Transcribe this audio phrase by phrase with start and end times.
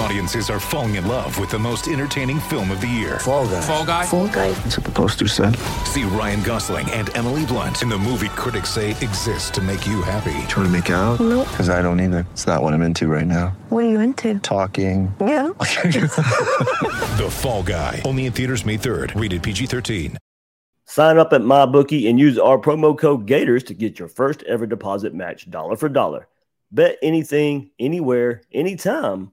[0.00, 3.18] Audiences are falling in love with the most entertaining film of the year.
[3.18, 3.60] Fall guy.
[3.60, 4.06] Fall guy.
[4.06, 4.50] Fall guy.
[4.52, 5.54] That's what the poster said.
[5.84, 10.00] See Ryan Gosling and Emily Blunt in the movie critics say exists to make you
[10.00, 10.32] happy.
[10.48, 11.20] Trying to make it out?
[11.20, 11.46] Nope.
[11.48, 12.26] Because I don't either.
[12.32, 13.48] It's not what I'm into right now.
[13.68, 14.38] What are you into?
[14.38, 15.14] Talking.
[15.20, 15.50] Yeah.
[17.20, 18.00] The Fall Guy.
[18.06, 19.20] Only in theaters May 3rd.
[19.20, 20.16] Rated PG 13.
[20.86, 24.66] Sign up at MyBookie and use our promo code Gators to get your first ever
[24.66, 26.26] deposit match dollar for dollar.
[26.72, 29.32] Bet anything, anywhere, anytime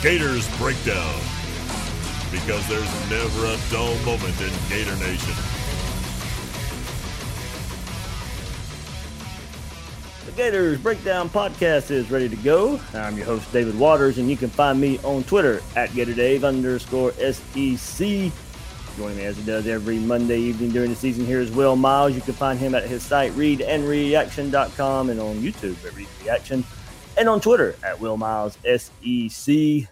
[0.00, 1.20] Gators Breakdown.
[2.30, 5.34] Because there's never a dull moment in Gator Nation.
[10.24, 12.80] The Gators Breakdown Podcast is ready to go.
[12.94, 17.10] I'm your host, David Waters, and you can find me on Twitter at GatorDave underscore
[17.14, 18.32] SEC.
[18.96, 22.14] Joining me as he does every Monday evening during the season here is Will Miles.
[22.14, 26.64] You can find him at his site, readandreaction.com, and on YouTube at Read Reaction,
[27.18, 29.88] and on Twitter at Will Miles SEC.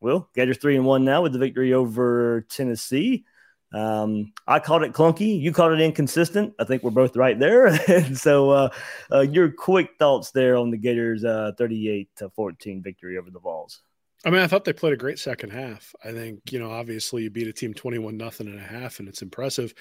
[0.00, 3.24] Will, Gators 3 and 1 now with the victory over Tennessee.
[3.72, 5.40] Um, I called it clunky.
[5.40, 6.54] You called it inconsistent.
[6.58, 7.66] I think we're both right there.
[7.88, 8.68] and so, uh,
[9.10, 13.40] uh, your quick thoughts there on the Gators' uh, 38 to 14 victory over the
[13.40, 13.80] Vols.
[14.24, 15.92] I mean, I thought they played a great second half.
[16.04, 19.08] I think, you know, obviously you beat a team 21 nothing and a half and
[19.08, 19.74] it's impressive.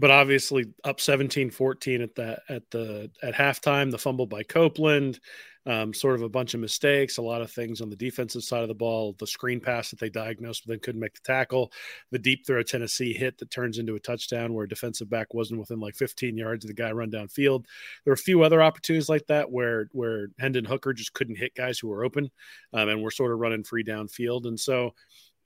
[0.00, 5.20] But obviously up 17-14 at that at the at halftime, the fumble by Copeland,
[5.66, 8.62] um, sort of a bunch of mistakes, a lot of things on the defensive side
[8.62, 11.72] of the ball, the screen pass that they diagnosed but then couldn't make the tackle,
[12.10, 15.58] the deep throw Tennessee hit that turns into a touchdown where a defensive back wasn't
[15.60, 17.64] within like 15 yards of the guy run downfield.
[18.04, 21.54] There were a few other opportunities like that where where Hendon Hooker just couldn't hit
[21.54, 22.30] guys who were open
[22.72, 24.46] um, and were sort of running free downfield.
[24.46, 24.92] And so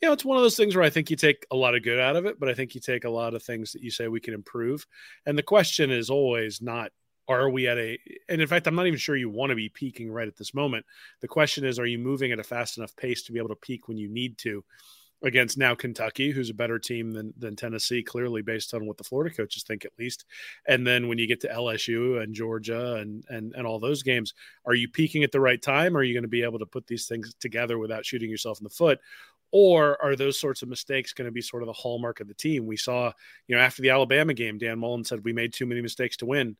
[0.01, 1.83] you know, it's one of those things where I think you take a lot of
[1.83, 3.91] good out of it, but I think you take a lot of things that you
[3.91, 4.87] say we can improve.
[5.27, 6.93] And the question is always not
[7.29, 9.69] are we at a and in fact i'm not even sure you want to be
[9.69, 10.85] peaking right at this moment
[11.21, 13.57] the question is are you moving at a fast enough pace to be able to
[13.57, 14.65] peak when you need to
[15.25, 19.05] against now kentucky who's a better team than, than tennessee clearly based on what the
[19.05, 20.25] florida coaches think at least
[20.67, 24.33] and then when you get to lsu and georgia and and, and all those games
[24.65, 26.87] are you peaking at the right time are you going to be able to put
[26.87, 29.01] these things together without shooting yourself in the foot
[29.51, 32.35] or are those sorts of mistakes going to be sort of the hallmark of the
[32.35, 32.67] team?
[32.67, 33.13] We saw,
[33.47, 36.27] you know, after the Alabama game, Dan Mullen said we made too many mistakes to
[36.27, 36.57] win.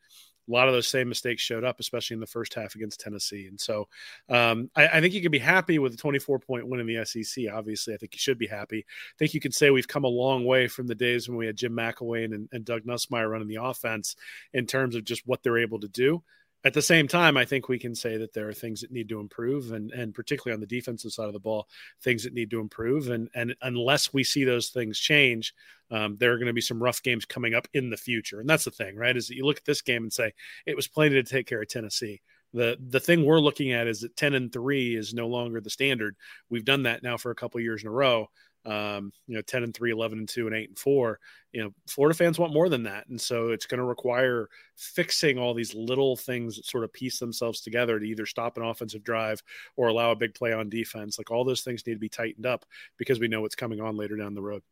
[0.49, 3.47] A lot of those same mistakes showed up, especially in the first half against Tennessee.
[3.47, 3.89] And so
[4.29, 7.05] um, I, I, think you can be happy with a 24 point win in the
[7.05, 7.45] SEC.
[7.53, 8.79] Obviously, I think you should be happy.
[8.79, 11.47] I think you can say we've come a long way from the days when we
[11.47, 14.17] had Jim McElwain and, and Doug Nussmeier running the offense
[14.53, 16.23] in terms of just what they're able to do
[16.65, 19.09] at the same time, I think we can say that there are things that need
[19.11, 21.69] to improve, and and particularly on the defensive side of the ball,
[22.03, 23.11] things that need to improve.
[23.11, 25.55] And and unless we see those things change,
[25.91, 28.41] um, there are going to be some rough games coming up in the future.
[28.41, 29.17] And that's the thing, right?
[29.17, 30.33] Is that you look at this game and say
[30.67, 32.21] it was played to take care of Tennessee.
[32.53, 35.71] The the thing we're looking at is that ten and three is no longer the
[35.71, 36.17] standard.
[36.51, 38.31] We've done that now for a couple years in a row
[38.65, 41.21] um, you know, 10 and 3, 11 and 2, and 8 and 4.
[41.53, 43.09] You know, Florida fans want more than that.
[43.09, 47.19] And so it's going to require fixing all these little things that sort of piece
[47.19, 49.43] themselves together to either stop an offensive drive
[49.77, 51.19] or allow a big play on defense.
[51.19, 52.65] Like all those things need to be tightened up
[52.99, 54.63] because we know what's coming on later down the road.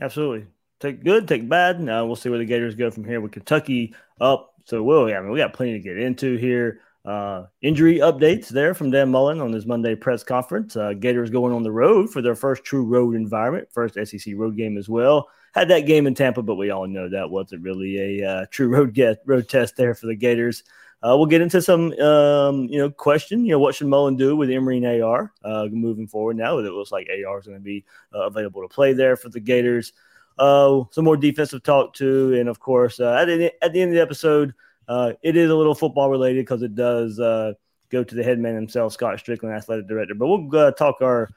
[0.00, 0.46] Absolutely.
[0.78, 1.80] Take good, take bad.
[1.80, 4.52] Now we'll see where the Gators go from here with Kentucky up.
[4.64, 5.06] So, we'll.
[5.06, 6.80] I mean, we got plenty to get into here.
[7.06, 10.74] Uh, injury updates there from Dan Mullen on his Monday press conference.
[10.74, 14.56] Uh, Gators going on the road for their first true road environment, first SEC road
[14.56, 15.28] game as well.
[15.54, 18.66] Had that game in Tampa, but we all know that wasn't really a uh, true
[18.68, 20.64] road get road test there for the Gators.
[21.04, 23.44] uh, we'll get into some, um, you know, question.
[23.44, 26.36] You know, what should Mullen do with Emery and AR uh, moving forward?
[26.36, 29.28] Now that it looks like AR is going to be available to play there for
[29.28, 29.92] the Gators.
[30.38, 33.94] Uh, some more defensive talk too, and of course, at the, at the end of
[33.94, 34.54] the episode,
[34.88, 38.92] uh, it is a little football related because it does go to the headman himself,
[38.92, 40.14] Scott Stricklin, athletic director.
[40.14, 41.28] But we'll talk our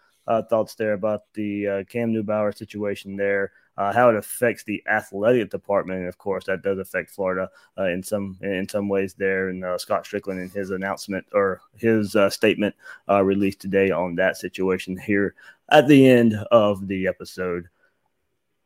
[0.50, 6.02] thoughts there about the Cam Newbauer situation there uh, how it affects the athletic department.
[6.02, 9.14] And of course, that does affect Florida uh, in some in some ways.
[9.14, 12.76] There, and uh, Scott Stricklin in his announcement or his uh, statement
[13.08, 15.34] uh, released today on that situation here
[15.70, 17.70] at the end of the episode.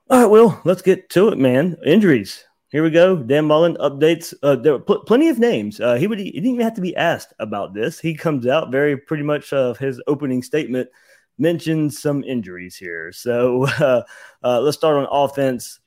[0.09, 1.77] All right, well, let's get to it, man.
[1.85, 2.43] Injuries.
[2.73, 3.17] Here we go.
[3.17, 4.33] Dan Mullen updates.
[4.41, 5.79] Uh, there were pl- plenty of names.
[5.79, 7.99] Uh, he would he didn't even have to be asked about this.
[7.99, 10.89] He comes out very pretty much of his opening statement
[11.37, 13.11] mentions some injuries here.
[13.11, 14.01] So uh,
[14.43, 15.81] uh, let's start on offense.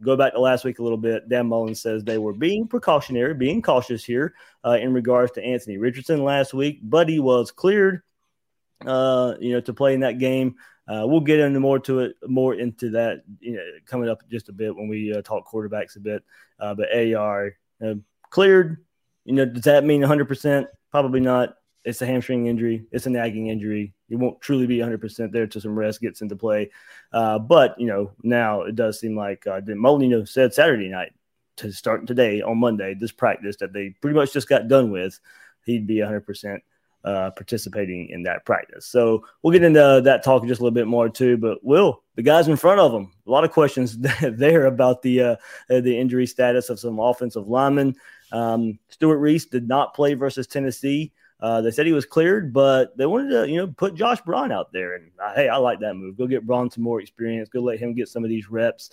[0.00, 1.28] Go back to last week a little bit.
[1.28, 4.34] Dan Mullen says they were being precautionary, being cautious here
[4.64, 8.02] uh, in regards to Anthony Richardson last week, but he was cleared,
[8.86, 10.54] uh, you know, to play in that game.
[10.88, 14.48] Uh, we'll get into more to it, more into that you know, coming up just
[14.48, 16.24] a bit when we uh, talk quarterbacks a bit.
[16.58, 17.52] but AR
[18.30, 18.84] cleared.
[19.24, 20.66] You know, does that mean 100%?
[20.90, 21.56] Probably not.
[21.84, 22.86] It's a hamstring injury.
[22.92, 23.94] It's a nagging injury.
[24.08, 26.70] It won't truly be 100% there till some rest gets into play.
[27.12, 31.12] Uh, but, you know, now it does seem like uh, Mullen said Saturday night
[31.56, 35.18] to start today on Monday, this practice that they pretty much just got done with,
[35.64, 36.60] he'd be 100%
[37.04, 38.86] uh, participating in that practice.
[38.86, 41.36] So we'll get into that talk just a little bit more too.
[41.36, 45.20] But Will, the guys in front of them, a lot of questions there about the
[45.22, 45.36] uh,
[45.68, 47.94] the injury status of some offensive linemen.
[48.32, 51.12] Um, Stewart Reese did not play versus Tennessee.
[51.40, 54.50] Uh, they said he was cleared, but they wanted to, you know, put Josh Braun
[54.50, 54.96] out there.
[54.96, 56.18] And uh, hey, I like that move.
[56.18, 57.48] Go get Braun some more experience.
[57.48, 58.90] Go let him get some of these reps.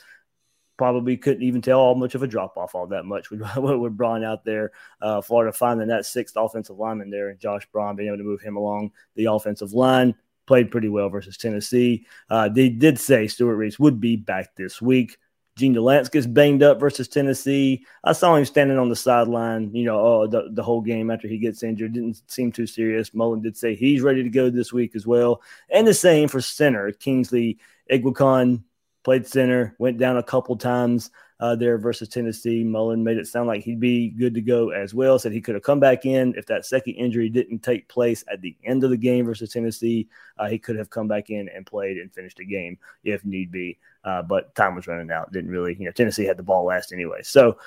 [0.78, 3.98] Probably couldn't even tell how much of a drop off all that much with, with
[3.98, 4.72] Braun out there.
[5.02, 8.42] Uh, Florida finding that sixth offensive lineman there, and Josh Braun being able to move
[8.42, 10.16] him along the offensive line.
[10.48, 12.06] Played pretty well versus Tennessee.
[12.30, 15.18] Uh, they did say Stewart Reese would be back this week.
[15.56, 17.86] Jean Delance gets banged up versus Tennessee.
[18.04, 21.30] I saw him standing on the sideline, you know, oh, the, the whole game after
[21.30, 21.94] he gets injured.
[21.94, 23.14] Didn't seem too serious.
[23.14, 25.42] Mullen did say he's ready to go this week as well.
[25.70, 26.92] And the same for center.
[26.92, 27.58] Kingsley
[27.90, 28.64] Eguakun
[29.06, 32.64] played center, went down a couple times uh, there versus Tennessee.
[32.64, 35.20] Mullen made it sound like he'd be good to go as well.
[35.20, 38.42] Said he could have come back in if that second injury didn't take place at
[38.42, 40.10] the end of the game versus Tennessee.
[40.38, 43.52] Uh, he could have come back in and played and finished the game if need
[43.52, 43.78] be.
[44.04, 45.32] Uh, but time was running out.
[45.32, 47.22] Didn't really, you know, Tennessee had the ball last anyway.
[47.22, 47.58] So,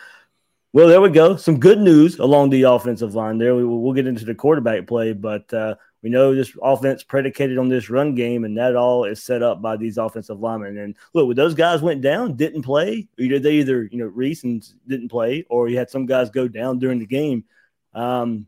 [0.72, 1.36] well, there we go.
[1.36, 3.54] Some good news along the offensive line there.
[3.54, 7.68] We, will get into the quarterback play, but uh, we know this offense predicated on
[7.68, 10.78] this run game, and that all is set up by these offensive linemen.
[10.78, 14.42] And look, when those guys went down, didn't play, either they either you know Reese
[14.42, 17.44] didn't play, or you had some guys go down during the game.
[17.94, 18.46] Um,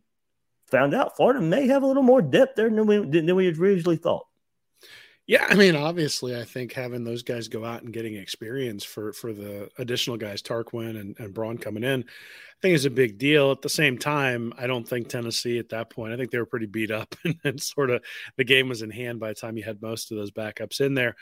[0.70, 3.96] found out Florida may have a little more depth there than we than we originally
[3.96, 4.26] thought.
[5.31, 9.12] Yeah, I mean, obviously, I think having those guys go out and getting experience for
[9.12, 13.17] for the additional guys, Tarquin and, and Braun coming in, I think is a big
[13.17, 13.53] deal.
[13.53, 16.12] At the same time, I don't think Tennessee at that point.
[16.12, 18.03] I think they were pretty beat up, and, and sort of
[18.38, 20.94] the game was in hand by the time you had most of those backups in
[20.94, 21.15] there.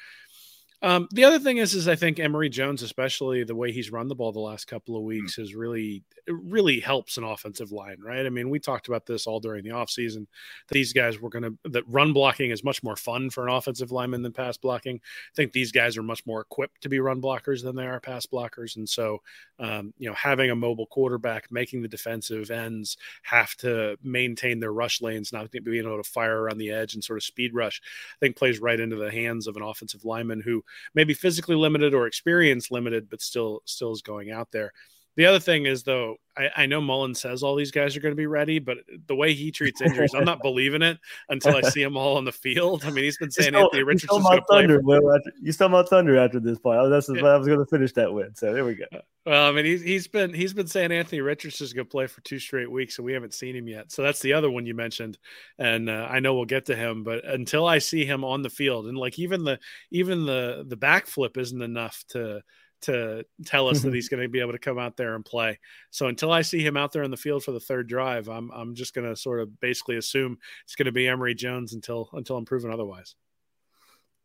[0.81, 4.07] Um, the other thing is, is I think Emory Jones, especially the way he's run
[4.07, 5.09] the ball the last couple of hmm.
[5.09, 8.25] weeks, has really, really helps an offensive line, right?
[8.25, 10.27] I mean, we talked about this all during the offseason.
[10.69, 13.91] These guys were going to, that run blocking is much more fun for an offensive
[13.91, 14.97] lineman than pass blocking.
[14.97, 18.01] I think these guys are much more equipped to be run blockers than they are
[18.01, 18.77] pass blockers.
[18.77, 19.21] And so,
[19.59, 24.73] um, you know, having a mobile quarterback, making the defensive ends have to maintain their
[24.73, 27.81] rush lanes, not being able to fire around the edge and sort of speed rush,
[27.85, 30.63] I think plays right into the hands of an offensive lineman who,
[30.95, 34.73] maybe physically limited or experience limited, but still still is going out there.
[35.19, 38.13] The other thing is though, I, I know Mullen says all these guys are going
[38.13, 40.97] to be ready, but the way he treats injuries, I'm not believing it
[41.29, 42.85] until I see them all on the field.
[42.85, 44.61] I mean, he's been saying Anthony Richardson's going to play.
[44.61, 46.89] Thunder, for- after, you still my thunder after this point.
[46.89, 48.37] That's what I was going to finish that with.
[48.37, 48.85] So there we go.
[48.95, 52.07] Uh, well, I mean, he's, he's been he's been saying Anthony Richardson's going to play
[52.07, 53.91] for two straight weeks, and we haven't seen him yet.
[53.91, 55.19] So that's the other one you mentioned,
[55.59, 58.51] and uh, I know we'll get to him, but until I see him on the
[58.51, 59.59] field, and like even the
[59.91, 62.41] even the the backflip isn't enough to
[62.83, 63.95] to tell us that mm-hmm.
[63.95, 65.59] he's going to be able to come out there and play.
[65.91, 68.51] So until I see him out there in the field for the third drive, I'm
[68.51, 72.09] I'm just going to sort of basically assume it's going to be Emory Jones until
[72.13, 73.15] until I'm proven otherwise.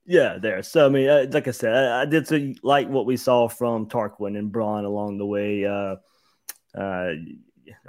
[0.05, 0.61] Yeah, there.
[0.63, 3.47] So I mean, uh, like I said, I, I did so like what we saw
[3.47, 5.65] from Tarquin and Braun along the way.
[5.65, 5.95] Uh,
[6.75, 7.13] uh,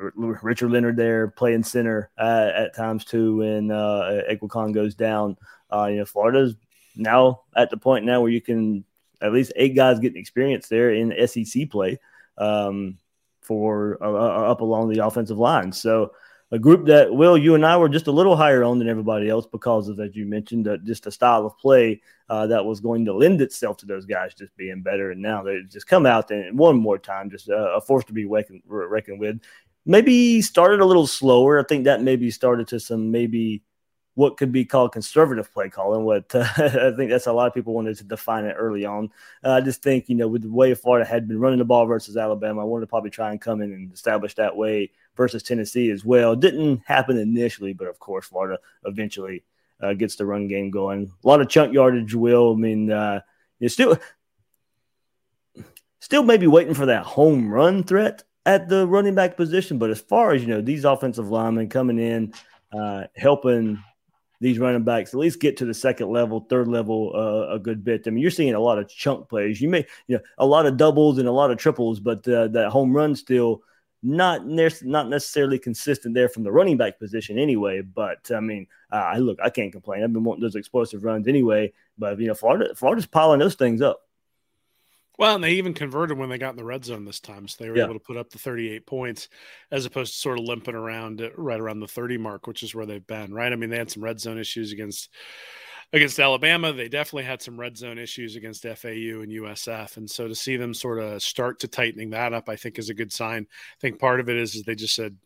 [0.06, 5.36] Richard Leonard there playing center uh, at times too when uh, Eguakun goes down.
[5.72, 6.54] Uh, you know, Florida's
[6.96, 8.84] now at the point now where you can
[9.24, 11.98] at least eight guys getting experience there in SEC play.
[12.36, 12.98] Um,
[13.44, 15.70] for uh, uh, up along the offensive line.
[15.70, 16.12] So
[16.50, 19.28] a group that Will, you and I were just a little higher on than everybody
[19.28, 22.80] else because of, as you mentioned, uh, just a style of play uh, that was
[22.80, 25.10] going to lend itself to those guys just being better.
[25.10, 28.12] And now they just come out and one more time, just uh, a force to
[28.12, 29.40] be reckoned, reckoned with.
[29.86, 31.60] Maybe started a little slower.
[31.60, 33.62] I think that maybe started to some maybe
[34.14, 36.04] what could be called conservative play calling.
[36.04, 39.10] What uh, I think that's a lot of people wanted to define it early on.
[39.44, 41.86] Uh, I just think you know with the way Florida had been running the ball
[41.86, 45.42] versus Alabama, I wanted to probably try and come in and establish that way versus
[45.42, 46.36] Tennessee as well.
[46.36, 49.42] Didn't happen initially, but of course Florida eventually
[49.80, 51.12] uh, gets the run game going.
[51.22, 52.14] A lot of chunk yardage.
[52.14, 53.20] Will I mean uh,
[53.58, 53.98] you still
[55.98, 60.00] still maybe waiting for that home run threat at the running back position, but as
[60.00, 62.32] far as you know, these offensive linemen coming in.
[62.72, 63.80] Uh, helping
[64.44, 67.82] these running backs at least get to the second level, third level uh, a good
[67.82, 68.02] bit.
[68.06, 69.58] I mean, you're seeing a lot of chunk plays.
[69.58, 72.48] You may, you know, a lot of doubles and a lot of triples, but uh,
[72.48, 73.62] that home run still
[74.02, 77.80] not not necessarily consistent there from the running back position anyway.
[77.80, 80.04] But I mean, uh, look, I can't complain.
[80.04, 81.72] I've been wanting those explosive runs anyway.
[81.96, 84.02] But you know, Florida, Florida's piling those things up.
[85.16, 87.46] Well, and they even converted when they got in the red zone this time.
[87.46, 87.80] So they were Yeah.
[87.80, 89.28] able to put up the 38 points
[89.70, 92.84] as opposed to sort of limping around right around the 30 mark, which is where
[92.86, 93.52] they've been, right?
[93.52, 95.14] I mean, they had some red zone issues against
[95.92, 96.72] against Alabama.
[96.72, 99.96] They definitely had some red zone issues against FAU and USF.
[99.96, 102.90] And so to see them sort of start to tightening that up, I think is
[102.90, 103.46] a good sign.
[103.50, 105.18] I think part of it is, is they just said,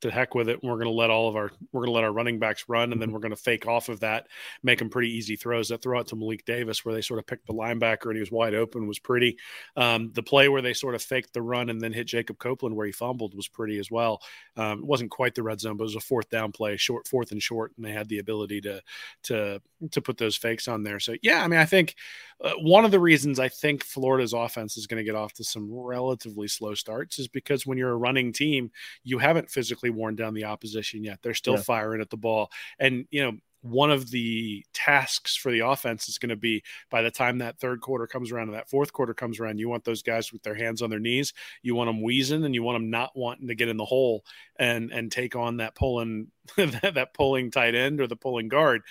[0.00, 0.62] to heck with it.
[0.62, 2.92] We're going to let all of our we're going to let our running backs run,
[2.92, 4.26] and then we're going to fake off of that,
[4.62, 5.68] make them pretty easy throws.
[5.68, 8.20] That throw out to Malik Davis, where they sort of picked the linebacker and he
[8.20, 9.38] was wide open, was pretty.
[9.76, 12.76] Um, the play where they sort of faked the run and then hit Jacob Copeland
[12.76, 14.20] where he fumbled was pretty as well.
[14.56, 17.08] Um, it wasn't quite the red zone, but it was a fourth down play, short
[17.08, 18.82] fourth and short, and they had the ability to
[19.24, 19.60] to
[19.90, 21.00] to put those fakes on there.
[21.00, 21.94] So yeah, I mean, I think
[22.42, 25.44] uh, one of the reasons I think Florida's offense is going to get off to
[25.44, 28.70] some relatively slow starts is because when you're a running team,
[29.04, 31.20] you haven't physically worn down the opposition yet.
[31.22, 31.62] They're still Yeah.
[31.62, 33.38] firing at the ball, and you know.
[33.62, 37.58] One of the tasks for the offense is going to be by the time that
[37.58, 40.44] third quarter comes around and that fourth quarter comes around, you want those guys with
[40.44, 41.32] their hands on their knees.
[41.62, 44.24] You want them wheezing and you want them not wanting to get in the hole
[44.56, 48.82] and and take on that pulling that, that pulling tight end or the pulling guard.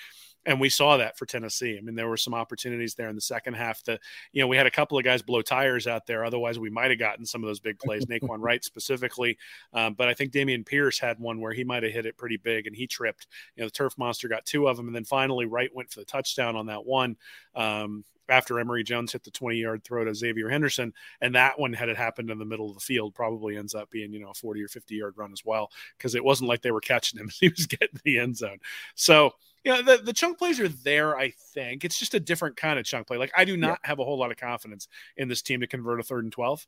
[0.46, 1.78] And we saw that for Tennessee.
[1.78, 4.00] I mean, there were some opportunities there in the second half that,
[4.32, 6.24] you know, we had a couple of guys blow tires out there.
[6.24, 9.38] Otherwise, we might have gotten some of those big plays, Nay'Quan Wright specifically.
[9.74, 12.38] Um, but I think Dameon Pierce had one where he might have hit it pretty
[12.38, 13.28] big and he tripped.
[13.56, 14.88] You know, the turf monster got two of them.
[14.88, 17.18] And then finally, Wright went for the touchdown on that one.
[17.56, 20.94] Um, after Emory Jones hit the 20 yard throw to Xzavier Henderson.
[21.22, 23.90] And that one, had it happened in the middle of the field, probably ends up
[23.90, 26.62] being, you know, a 40 or 50 yard run as well, because it wasn't like
[26.62, 27.30] they were catching him.
[27.40, 28.60] He was getting the end zone.
[28.96, 29.32] So,
[29.64, 31.84] you know, the, the chunk plays are there, I think.
[31.84, 33.18] It's just a different kind of chunk play.
[33.18, 36.00] Like, I do not have a whole lot of confidence in this team to convert
[36.00, 36.66] a third and 12.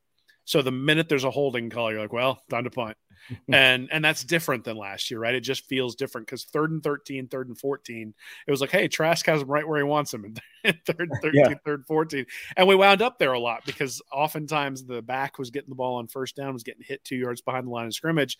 [0.48, 2.96] So the minute there's a holding call, you're like, well, time to punt.
[3.52, 5.34] and and that's different than last year, right?
[5.34, 8.14] It just feels different because third and 13, third and 14,
[8.46, 10.24] it was like, hey, Trask has him right where he wants him.
[10.24, 10.40] And
[10.86, 11.54] third, and 13, Yeah.
[11.64, 12.26] third, 14.
[12.56, 15.96] And we wound up there a lot because oftentimes the back was getting the ball
[15.96, 18.38] on first down, was getting hit two yards behind the line of scrimmage.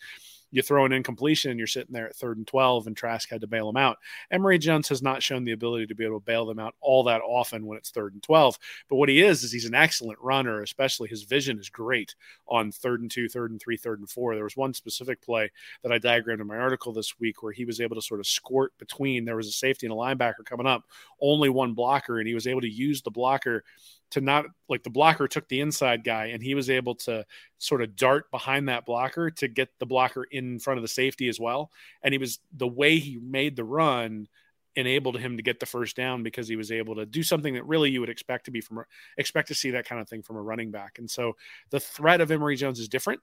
[0.51, 3.41] You throw an incompletion and you're sitting there at third and 12, and Trask had
[3.41, 3.97] to bail them out.
[4.31, 7.03] Emory Jones has not shown the ability to be able to bail them out all
[7.03, 8.57] that often when it's third and 12.
[8.89, 12.15] But what he is, is he's an excellent runner, especially his vision is great
[12.47, 14.33] on third and two, third and three, third and four.
[14.33, 15.51] There was one specific play
[15.83, 18.25] that I diagrammed in my article this week where he was able to sort of
[18.25, 19.25] squirt between.
[19.25, 20.83] There was a safety and a linebacker coming up,
[21.21, 23.63] only one blocker, and he was able to use the blocker
[24.11, 27.25] to not like the blocker took the inside guy and he was able to
[27.59, 31.27] sort of dart behind that blocker to get the blocker in front of the safety
[31.27, 31.71] as well.
[32.01, 34.27] And he was the way he made the run
[34.75, 37.65] enabled him to get the first down because he was able to do something that
[37.65, 38.83] really you would expect to be from
[39.17, 40.99] expect to see that kind of thing from a running back.
[40.99, 41.35] And so
[41.69, 43.19] the threat of Emory Jones is different.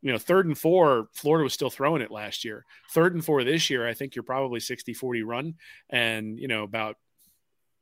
[0.00, 2.64] You know, third and four, Florida was still throwing it last year.
[2.90, 5.54] Third and four this year, I think you're probably 60 40 run.
[5.90, 6.96] And, you know, about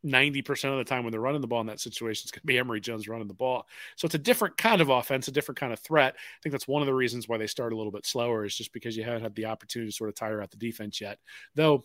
[0.04, 2.46] 90% of the time when they're running the ball in that situation, it's going to
[2.46, 3.66] be Emory Jones running the ball.
[3.96, 6.14] So it's a different kind of offense, a different kind of threat.
[6.16, 8.56] I think that's one of the reasons why they start a little bit slower is
[8.56, 11.18] just because you haven't had the opportunity to sort of tire out the defense yet.
[11.54, 11.84] Though,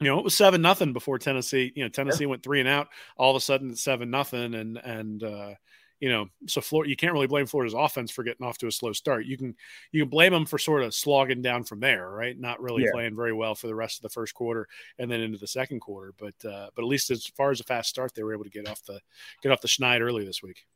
[0.00, 1.72] you know, it was seven nothing before Tennessee.
[1.74, 2.88] You know, Tennessee went three and out.
[3.16, 5.54] All of a sudden, it's seven nothing, and and uh,
[6.00, 8.72] you know, so Florida, you can't really blame Florida's offense for getting off to a
[8.72, 9.24] slow start.
[9.24, 9.54] You can
[9.92, 12.38] you can blame them for sort of slogging down from there, right?
[12.38, 12.90] Not really Yeah.
[12.92, 15.80] playing very well for the rest of the first quarter and then into the second
[15.80, 16.12] quarter.
[16.18, 18.50] But uh, but at least as far as a fast start, they were able to
[18.50, 19.00] get off the
[19.42, 20.66] get off the schneid early this week.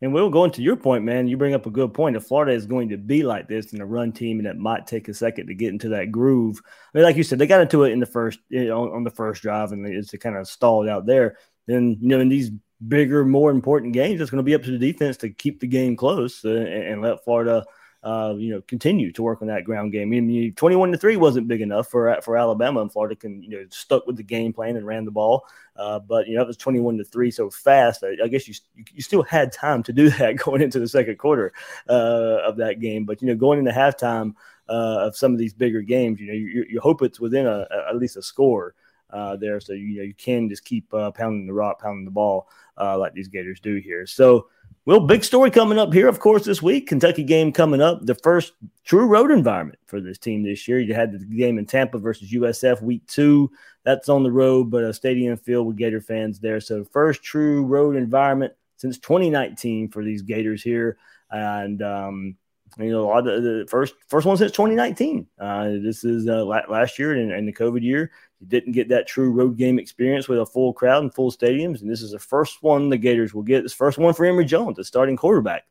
[0.00, 2.16] And we'll going to your point, man, you bring up a good point.
[2.16, 4.84] If Florida is going to be like this in a run team, and it might
[4.84, 6.60] take a second to get into that groove.
[6.66, 8.96] I mean, like you said, they got into it in the first you know, on,
[8.96, 11.36] on the first drive, and it's kind of stalled out there.
[11.68, 12.50] Then you know, in these
[12.88, 15.66] bigger, more important games, it's going to be up to the defense to keep the
[15.66, 17.64] game close uh, and, and let Florida
[18.02, 20.08] uh, you know, continue to work on that ground game.
[20.08, 23.50] I mean, 21 to three wasn't big enough for for Alabama, and Florida can you
[23.50, 25.46] know stuck with the game plan and ran the ball.
[25.76, 28.02] Uh, but you know, it was 21 to three so fast.
[28.02, 28.54] I, I, guess you
[28.92, 31.52] you still had time to do that going into the second quarter
[31.88, 33.04] uh, of that game.
[33.04, 34.34] But you know, going into halftime
[34.68, 37.66] uh, of some of these bigger games, you know, you, you hope it's within a,
[37.70, 38.74] a, at least a score.
[39.12, 42.10] Uh, there, so you know you can just keep uh, pounding the rock, pounding the
[42.10, 44.06] ball like these Gators do here.
[44.06, 44.48] So,
[44.84, 46.88] well, big story coming up here, of course, this week.
[46.88, 48.04] Kentucky game coming up.
[48.04, 48.54] The first
[48.84, 50.80] true road environment for this team this year.
[50.80, 53.50] You had the game in Tampa versus USF week two.
[53.84, 56.60] That's on the road, but a stadium filled with Gator fans there.
[56.60, 60.96] So, first true road environment since 2019 for these Gators here.
[61.30, 62.36] And, um,
[62.78, 65.26] you know, a lot of the first first one since 2019.
[65.38, 68.10] Uh, this is uh, last year and, and the COVID year.
[68.40, 71.80] You didn't get that true road game experience with a full crowd and full stadiums,
[71.80, 73.62] and this is the first one the Gators will get.
[73.62, 75.64] This first one for Emory Jones, the starting quarterback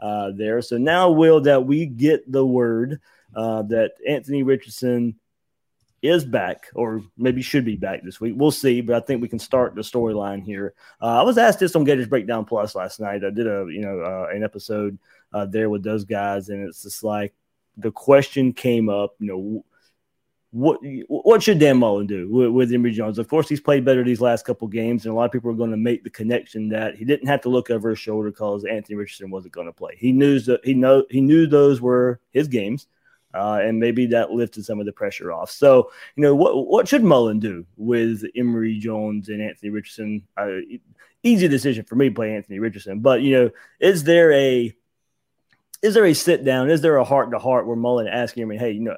[0.00, 0.60] uh, there.
[0.62, 3.00] So now, will that we get the word
[3.34, 5.16] uh, that Anthony Richardson
[6.02, 8.34] is back, or maybe should be back this week.
[8.36, 10.74] We'll see, but I think we can start the storyline here.
[11.00, 13.24] Uh, I was asked this on Gators Breakdown Plus last night.
[13.24, 14.98] I did a you know uh, an episode
[15.32, 17.34] uh, there with those guys, and it's just like
[17.76, 19.64] the question came up, you know
[20.52, 23.18] what what should Dan Mullen do with, with Emory Jones?
[23.18, 25.54] Of course, he's played better these last couple games, and a lot of people are
[25.54, 28.64] going to make the connection that he didn't have to look over his shoulder because
[28.66, 29.96] Anthony Richardson wasn't going to play.
[29.96, 32.86] He knew that he know he knew those were his games,
[33.32, 35.50] uh, and maybe that lifted some of the pressure off.
[35.50, 40.22] So, you know, what what should Mullen do with Emory Jones and Anthony Richardson?
[40.36, 40.58] Uh,
[41.22, 44.76] easy decision for me to play Anthony Richardson, but you know, is there a
[45.82, 46.70] is there a sit down?
[46.70, 48.96] Is there a heart to heart where Mullen asking him, hey, you know?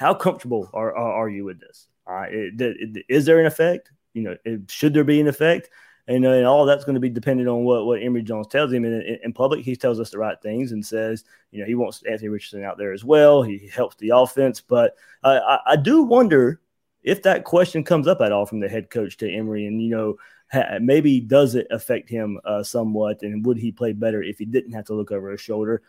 [0.00, 1.86] how comfortable are, are, are you with this?
[2.06, 3.92] All right, is there an effect?
[4.14, 5.68] You know, it, should there be an effect?
[6.08, 8.84] And, and all that's going to be dependent on what, what Emory Jones tells him.
[8.84, 11.74] And in, in, public, he tells us the right things and says, you know, he
[11.74, 13.42] wants Anthony Richardson out there as well.
[13.42, 14.60] He helps the offense.
[14.62, 16.60] But uh, I, I do wonder
[17.02, 19.90] if that question comes up at all from the head coach to Emory and, you
[19.90, 20.16] know,
[20.52, 23.22] ha- maybe does it affect him uh, somewhat?
[23.22, 25.82] And would he play better if he didn't have to look over his shoulder?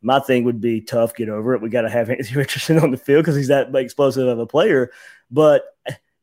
[0.00, 1.62] my thing would be tough, get over it.
[1.62, 4.46] We got to have Anthony Richardson on the field because he's that explosive of a
[4.46, 4.90] player.
[5.30, 5.64] But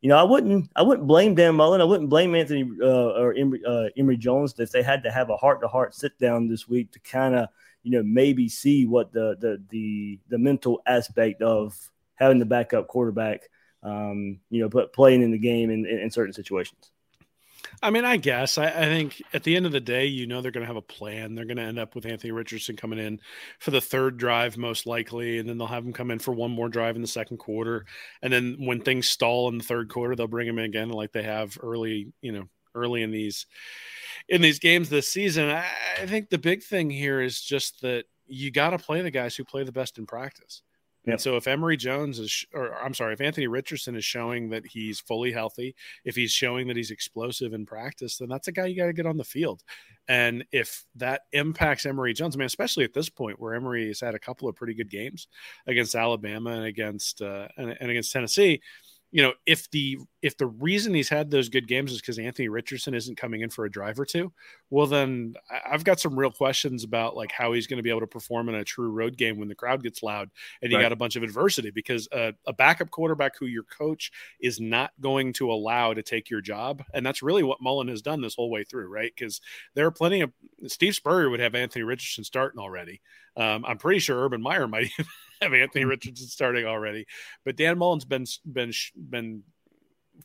[0.02, 1.82] you know, I wouldn't, I wouldn't blame Dan Mullen.
[1.82, 5.30] I wouldn't blame Anthony uh, or Emory, uh, Emory Jones if they had to have
[5.30, 7.50] a heart to heart sit down this week to kind of,
[7.84, 11.76] you know, maybe see what the the the the mental aspect of
[12.16, 13.50] having the backup quarterback,
[13.86, 16.92] um, you know, but playing in the game in, in, in certain situations.
[17.82, 20.42] I mean, I guess I, I, think at the end of the day, you know,
[20.42, 21.36] they're going to have a plan.
[21.36, 23.20] They're going to end up with Anthony Richardson coming in
[23.60, 26.52] for the third drive, most likely, and then they'll have him come in for one
[26.52, 27.86] more drive in the second quarter.
[28.22, 31.12] And then when things stall in the third quarter, they'll bring him in again, like
[31.12, 33.46] they have early, you know, early in these
[34.30, 35.50] in these games this season.
[35.50, 35.66] I,
[36.02, 39.36] I think the big thing here is just that you got to play the guys
[39.36, 40.62] who play the best in practice.
[41.06, 41.14] Yep.
[41.14, 44.66] And so if Emory Jones is, or I'm sorry, if Anthony Richardson is showing that
[44.66, 48.66] he's fully healthy, if he's showing that he's explosive in practice, then that's a guy
[48.66, 49.64] you got to get on the field.
[50.08, 54.00] And if that impacts Emory Jones, I mean, especially at this point where Emory has
[54.00, 55.28] had a couple of pretty good games
[55.68, 58.62] against Alabama and against uh, and, and against Tennessee,
[59.16, 62.50] you know, if the if the reason he's had those good games is because Anthony
[62.50, 64.34] Richardson isn't coming in for a drive or two,
[64.70, 68.02] well then I've got some real questions about like how he's going to be able
[68.02, 70.84] to perform in a true road game when the crowd gets loud and you right.
[70.84, 75.32] got a bunch of adversity because a backup quarterback who your coach is not going
[75.32, 78.50] to allow to take your job, and that's really what Mullen has done this whole
[78.50, 79.14] way through, right?
[79.16, 79.40] Because
[79.76, 80.34] there are plenty of
[80.68, 83.00] Steve Spurrier would have Anthony Richardson starting already.
[83.38, 84.92] Um, I'm pretty sure Urban Meyer might
[85.42, 85.86] have Anthony.
[85.86, 87.06] Richardson starting already.
[87.44, 89.44] But Dan Mullen's been been been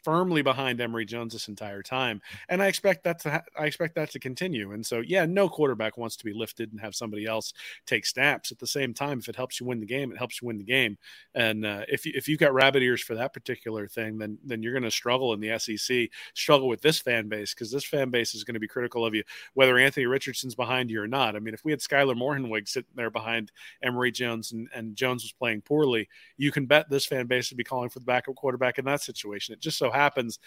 [0.02, 3.94] firmly behind Emory Jones this entire time, and I expect that to ha- I expect
[3.96, 4.72] that to continue.
[4.72, 7.52] And so, yeah, no quarterback wants to be lifted and have somebody else
[7.86, 8.52] take snaps.
[8.52, 10.58] At the same time, if it helps you win the game, it helps you win
[10.58, 10.98] the game.
[11.34, 14.62] And uh, if you, if you've got rabbit ears for that particular thing, then then
[14.62, 18.10] you're going to struggle in the SEC, struggle with this fan base because this fan
[18.10, 19.22] base is going to be critical of you,
[19.54, 21.36] whether Anthony Richardson's behind you or not.
[21.36, 25.22] I mean, if we had Skyler Morhenweg sitting there behind Emory Jones and, and Jones
[25.22, 28.34] was playing poorly, you can bet this fan base would be calling for the backup
[28.34, 29.52] quarterback in that situation.
[29.52, 30.38] It just so happens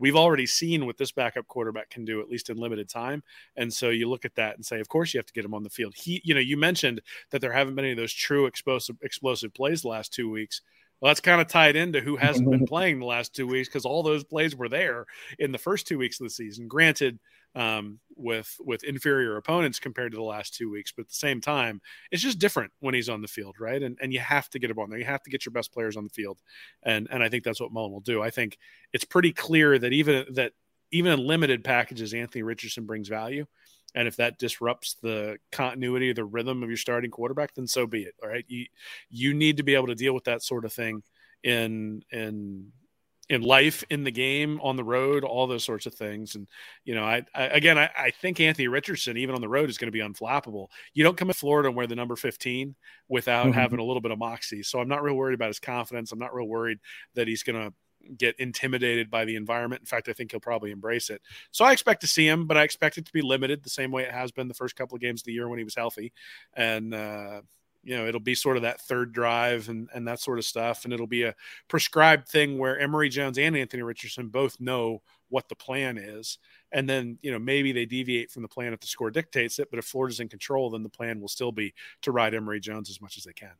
[0.00, 3.22] we've already seen what this backup quarterback can do at least in limited time.
[3.56, 5.54] And so you look at that and say of course you have to get him
[5.54, 5.94] on the field.
[5.94, 7.00] He you know you mentioned
[7.30, 10.62] that there haven't been any of those true explosive explosive plays the last two weeks.
[11.00, 13.84] Well that's kind of tied into who hasn't been playing the last two weeks because
[13.84, 15.06] all those plays were there
[15.38, 16.66] in the first two weeks of the season.
[16.66, 17.18] Granted
[17.54, 20.92] um, with with inferior opponents compared to the last two weeks.
[20.92, 23.82] But at the same time, it's just different when he's on the field, right?
[23.82, 24.98] And and you have to get him on there.
[24.98, 26.40] You have to get your best players on the field,
[26.82, 28.22] and and I think that's what Mullen will do.
[28.22, 28.58] I think
[28.92, 30.52] it's pretty clear that even that
[30.92, 33.46] even in limited packages, Anthony Richardson brings value.
[33.94, 38.02] And if that disrupts the continuity, the rhythm of your starting quarterback, then so be
[38.02, 38.14] it.
[38.22, 38.44] All right.
[38.46, 38.66] You
[39.10, 41.02] you need to be able to deal with that sort of thing
[41.42, 42.72] in in
[43.30, 46.34] in life, in the game, on the road, all those sorts of things.
[46.34, 46.48] And
[46.84, 49.78] you know, I, I again, I, I, think Anthony Richardson, even on the road, is
[49.78, 50.66] going to be unflappable.
[50.94, 52.74] You don't come to Florida and wear the number fifteen
[53.08, 53.52] without mm-hmm.
[53.52, 54.64] having a little bit of moxie.
[54.64, 56.10] So I'm not real worried about his confidence.
[56.10, 56.80] I'm not real worried
[57.14, 57.72] that he's going to
[58.16, 59.82] get intimidated by the environment.
[59.82, 61.22] In fact, I think he'll probably embrace it.
[61.52, 63.92] So I expect to see him, but I expect it to be limited the same
[63.92, 65.76] way it has been the first couple of games of the year when he was
[65.76, 66.12] healthy.
[66.54, 67.42] And uh,
[67.82, 70.84] you know it'll be sort of that third drive and and that sort of stuff.
[70.84, 71.34] And it'll be a
[71.68, 76.38] prescribed thing where Emory Jones and Anthony Richardson both know what the plan is.
[76.72, 79.68] And then you know maybe they deviate from the plan if the score dictates it.
[79.70, 82.90] But if Florida's in control then the plan will still be to ride Emory Jones
[82.90, 83.52] as much as they can.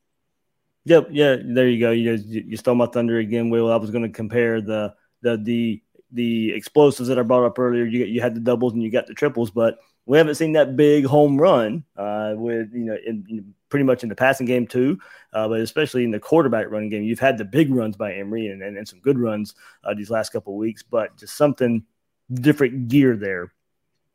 [0.84, 1.08] Yep.
[1.10, 1.36] Yeah.
[1.42, 1.90] There you go.
[1.90, 3.72] You you stole my thunder again will.
[3.72, 7.84] I was going to compare the the the the explosives that I brought up earlier.
[7.84, 10.76] You you had the doubles and you got the triples but we haven't seen that
[10.76, 14.66] big home run uh, with you know in, in pretty much in the passing game
[14.66, 14.98] too,
[15.32, 17.02] uh, but especially in the quarterback running game.
[17.02, 19.54] You've had the big runs by Emory and, and, and some good runs
[19.84, 21.84] uh, these last couple weeks, but just something
[22.32, 23.52] different gear there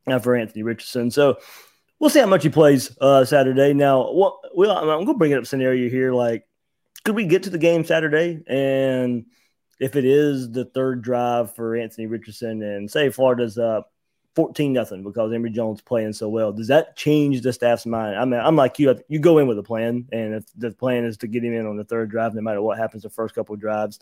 [0.07, 1.09] uh, for Anthony Richardson.
[1.09, 1.39] So
[1.99, 3.73] we'll see how much he plays uh, Saturday.
[3.73, 4.39] Now, well,
[4.71, 6.13] I'm going to bring it up scenario here.
[6.13, 6.45] Like,
[7.03, 9.25] could we get to the game Saturday and
[9.79, 13.91] if it is the third drive for Anthony Richardson and say Florida's up
[14.35, 16.51] 14 nothing because Emory Jones playing so well.
[16.51, 18.17] Does that change the staff's mind?
[18.17, 18.95] I mean, I'm like you.
[19.07, 21.65] You go in with a plan, and if the plan is to get him in
[21.65, 23.99] on the third drive, no matter what happens the first couple of drives,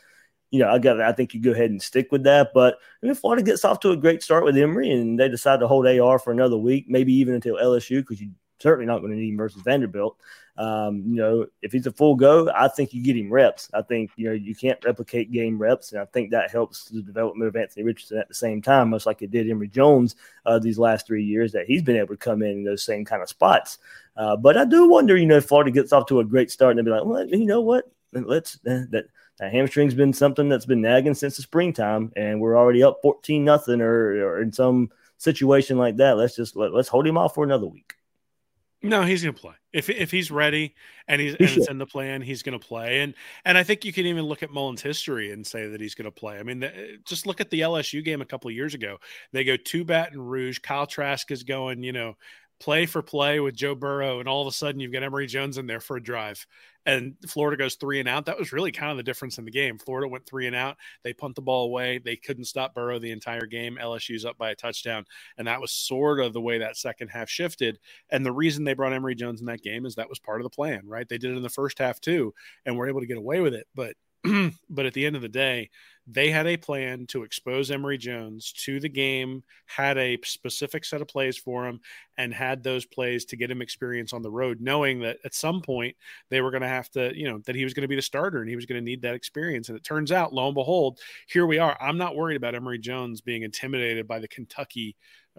[0.49, 0.99] you know, I got.
[0.99, 2.49] I think you go ahead and stick with that.
[2.53, 5.59] But I mean, Florida gets off to a great start with Emory, and they decide
[5.59, 9.11] to hold AR for another week, maybe even until LSU, because you're certainly not going
[9.11, 10.17] to need him versus Vanderbilt.
[10.55, 13.69] Um, you know, if he's a full go, I think you get him reps.
[13.73, 17.01] I think you know you can't replicate game reps, and I think that helps the
[17.01, 20.59] development of Anthony Richardson at the same time, much like it did Emory Jones uh,
[20.59, 21.51] these last three years.
[21.51, 23.79] That he's been able to come in in those same kind of spots.
[24.15, 26.77] Uh, but I do wonder, you know, if Florida gets off to a great start
[26.77, 29.05] and they'll be like, well, you know what, let's uh, that.
[29.39, 33.43] That hamstring's been something that's been nagging since the springtime, and we're already up fourteen
[33.43, 36.17] nothing, or, or in some situation like that.
[36.17, 37.95] Let's just let, let's hold him off for another week.
[38.85, 39.53] No, he's going to play.
[39.71, 40.75] If if he's ready
[41.07, 42.99] and he's he and it's in the plan, he's going to play.
[42.99, 43.13] And
[43.45, 46.05] and I think you can even look at Mullen's history and say that he's going
[46.05, 46.37] to play.
[46.37, 48.97] I mean, the, just look at the LSU game a couple of years ago.
[49.31, 50.59] They go to Baton Rouge.
[50.59, 52.17] Kyle Trask is going, you know,
[52.59, 55.57] play for play with Joe Burrow, and all of a sudden you've got Emory Jones
[55.57, 56.45] in there for a drive
[56.85, 58.25] and Florida goes three and out.
[58.25, 59.77] That was really kind of the difference in the game.
[59.77, 60.77] Florida went three and out.
[61.03, 61.99] They punt the ball away.
[61.99, 63.77] They couldn't stop Burrow the entire game.
[63.81, 65.05] LSU's up by a touchdown.
[65.37, 67.79] And that was sort of the way that second half shifted.
[68.09, 70.43] And the reason they brought Emory Jones in that game is that was part of
[70.43, 71.07] the plan, right?
[71.07, 72.33] They did it in the first half too,
[72.65, 73.67] and were able to get away with it.
[73.73, 73.95] But
[74.69, 75.69] but at the end of the day,
[76.05, 81.01] they had a plan to expose Emory Jones to the game, had a specific set
[81.01, 81.79] of plays for him,
[82.17, 85.61] and had those plays to get him experience on the road, knowing that at some
[85.61, 85.95] point
[86.29, 88.01] they were going to have to, you know, that he was going to be the
[88.01, 89.69] starter and he was going to need that experience.
[89.69, 91.77] And it turns out, lo and behold, here we are.
[91.81, 94.97] I'm not worried about Emory Jones being intimidated by the Kentucky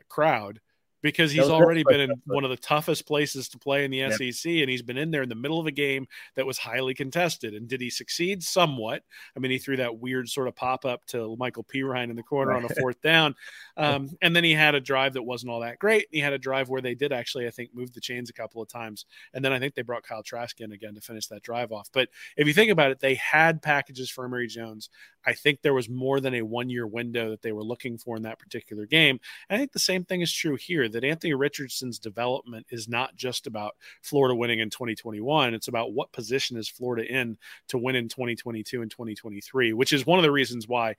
[0.09, 0.61] crowd
[1.05, 4.11] because he's already been in one of the toughest places to play in the.
[4.11, 6.95] SEC, and he's been in there in the middle of a game that was highly
[6.95, 7.53] contested.
[7.53, 8.43] And did he succeed?
[8.43, 9.03] Somewhat.
[9.37, 12.23] I mean, he threw that weird sort of pop up to Michael Perine in the
[12.23, 13.35] corner on a fourth down,
[13.77, 16.07] um, and then he had a drive that wasn't all that great.
[16.11, 18.63] He had a drive where they did actually, I think, move the chains a couple
[18.63, 21.43] of times, and then I think they brought Kyle Trask in again to finish that
[21.43, 21.91] drive off.
[21.93, 24.89] But if you think about it, they had packages for Emory Jones.
[25.27, 28.17] I think there was more than a one year window that they were looking for
[28.17, 29.21] in that particular game.
[29.49, 33.15] And I think the same thing is true here that Anthony Richardson's development is not
[33.15, 35.55] just about Florida winning in 2021.
[35.55, 37.37] It's about what position is Florida in
[37.69, 40.97] to win in 2022 and 2023, which is one of the reasons why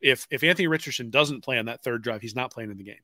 [0.00, 2.84] if if Anthony Richardson doesn't play on that third drive, he's not playing in the
[2.84, 2.96] game.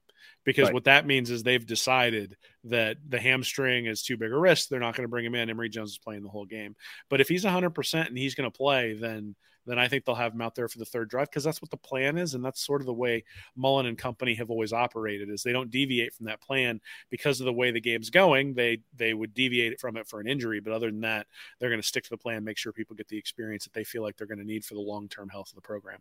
[0.44, 0.74] Because right.
[0.74, 4.68] what that means is they've decided that the hamstring is too big a risk.
[4.68, 5.50] They're not going to bring him in.
[5.50, 6.76] Emory Jones is playing the whole game.
[7.08, 10.34] But if he's 100% and he's going to play, then then I think they'll have
[10.34, 12.64] him out there for the third drive because that's what the plan is, and that's
[12.64, 13.24] sort of the way
[13.56, 15.30] Mullen and company have always operated.
[15.30, 18.54] Is they don't deviate from that plan because of the way the game's going.
[18.54, 21.26] They they would deviate from it for an injury, but other than that,
[21.58, 23.84] they're going to stick to the plan, make sure people get the experience that they
[23.84, 26.00] feel like they're going to need for the long term health of the program.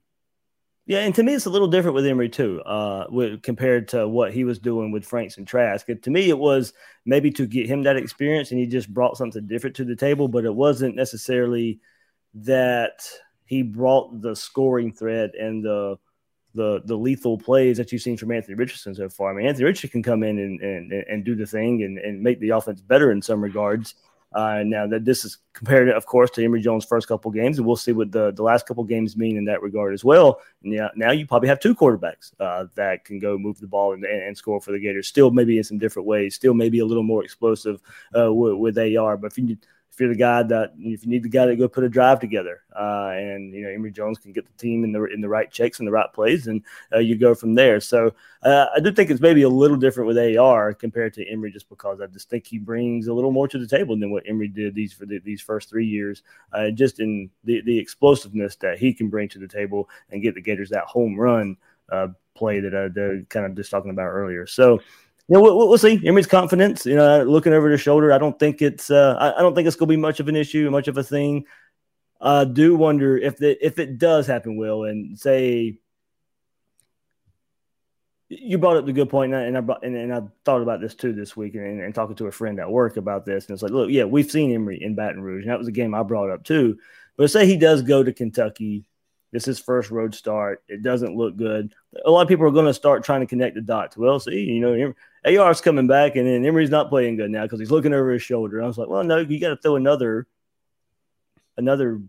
[0.85, 4.05] Yeah, and to me, it's a little different with Emory too, uh, with, compared to
[4.05, 5.87] what he was doing with Franks and Trask.
[5.87, 6.73] to me, it was
[7.05, 10.27] maybe to get him that experience, and he just brought something different to the table.
[10.27, 11.79] But it wasn't necessarily
[12.33, 13.07] that
[13.53, 15.97] he brought the scoring threat and the
[16.55, 19.31] the the lethal plays that you've seen from Anthony Richardson so far.
[19.31, 22.21] I mean, Anthony Richardson can come in and and, and do the thing and, and
[22.21, 23.95] make the offense better in some regards.
[24.33, 27.67] Uh, now that this is compared, of course, to Emory Jones' first couple games, and
[27.67, 30.41] we'll see what the, the last couple games mean in that regard as well.
[30.63, 34.03] Yeah, now you probably have two quarterbacks uh, that can go move the ball and,
[34.03, 35.07] and, score for the Gators.
[35.07, 36.33] Still, maybe in some different ways.
[36.33, 37.79] Still, maybe a little more explosive
[38.17, 39.17] uh, with, with AR.
[39.17, 39.55] But if you
[39.93, 42.19] if you're the guy that if you need the guy to go put a drive
[42.19, 45.29] together, uh, and you know Emory Jones can get the team in the in the
[45.29, 47.79] right checks and the right plays, and uh, you go from there.
[47.79, 51.51] So uh, I do think it's maybe a little different with AR compared to Emory,
[51.51, 54.23] just because I just think he brings a little more to the table than what
[54.25, 58.55] Emory did these for the, these first three years, uh, just in the the explosiveness
[58.55, 61.55] that he can bring to the table and get the Gators that home run
[61.91, 62.89] uh, play that I
[63.29, 64.47] kind of just talking about earlier.
[64.47, 64.81] So
[65.29, 66.05] know, we'll, we'll see.
[66.05, 68.11] Emory's confidence, you know, looking over the shoulder.
[68.11, 70.35] I don't think it's, uh, I, don't think it's going to be much of an
[70.35, 71.45] issue, much of a thing.
[72.19, 75.77] I do wonder if the, if it does happen, Will, and say
[78.29, 80.61] you brought up the good point, and I, and I, brought, and, and I thought
[80.61, 83.45] about this too this week, and, and, talking to a friend at work about this,
[83.45, 85.73] and it's like, look, yeah, we've seen Emory in Baton Rouge, and that was a
[85.73, 86.77] game I brought up too.
[87.17, 88.85] But say he does go to Kentucky
[89.33, 90.63] this is first road start.
[90.67, 91.73] It doesn't look good.
[92.05, 93.97] A lot of people are going to start trying to connect the dots.
[93.97, 94.93] Well, see, you know,
[95.25, 98.21] AR's coming back, and then Emory's not playing good now because he's looking over his
[98.21, 98.61] shoulder.
[98.61, 100.27] I was like, well, no, you got to throw another,
[101.57, 101.99] another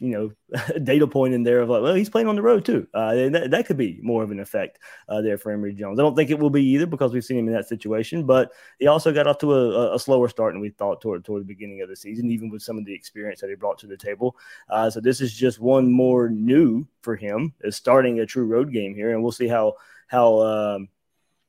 [0.00, 0.30] you know
[0.82, 2.86] data point in there of like, well, he's playing on the road too.
[2.94, 5.98] Uh, that, that could be more of an effect uh, there for Emory Jones.
[5.98, 8.52] I don't think it will be either because we've seen him in that situation, but
[8.78, 11.46] he also got off to a, a slower start than we thought toward toward the
[11.46, 13.96] beginning of the season, even with some of the experience that he brought to the
[13.96, 14.36] table.
[14.68, 18.72] Uh, so this is just one more new for him is starting a true road
[18.72, 19.74] game here, and we'll see how
[20.06, 20.88] how um,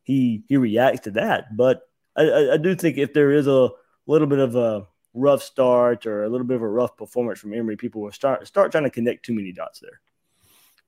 [0.04, 1.56] he he reacts to that.
[1.56, 1.82] But
[2.16, 3.70] I, I do think if there is a
[4.06, 4.88] little bit of a
[5.18, 8.48] rough start or a little bit of a rough performance from Emory, people will start
[8.48, 10.02] start trying to connect too many dots there.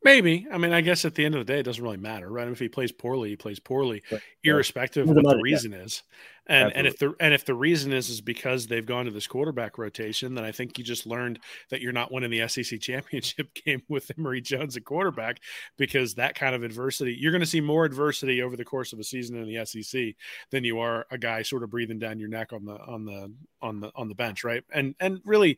[0.01, 0.47] Maybe.
[0.51, 2.47] I mean, I guess at the end of the day, it doesn't really matter, right?
[2.47, 4.21] If he plays poorly, he plays poorly, right.
[4.43, 5.79] irrespective of what the reason yeah.
[5.79, 6.03] is.
[6.47, 6.79] And Absolutely.
[6.79, 9.77] and if the and if the reason is is because they've gone to this quarterback
[9.77, 13.83] rotation, then I think you just learned that you're not winning the SEC championship game
[13.87, 15.41] with Emory Jones at quarterback
[15.77, 18.99] because that kind of adversity, you're going to see more adversity over the course of
[18.99, 20.15] a season in the SEC
[20.49, 23.31] than you are a guy sort of breathing down your neck on the on the
[23.61, 24.63] on the on the bench, right?
[24.73, 25.57] And and really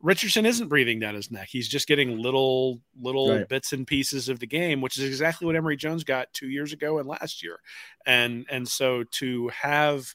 [0.00, 1.48] Richardson isn't breathing down his neck.
[1.50, 3.48] He's just getting little little right.
[3.48, 6.72] bits and pieces of the game, which is exactly what Emory Jones got two years
[6.72, 7.58] ago and last year.
[8.06, 10.14] And and so to have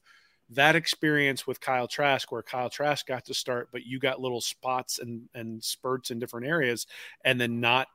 [0.50, 4.42] that experience with Kyle Trask, where Kyle Trask got to start, but you got little
[4.42, 6.88] spots and and spurts in different areas,
[7.26, 7.88] and then not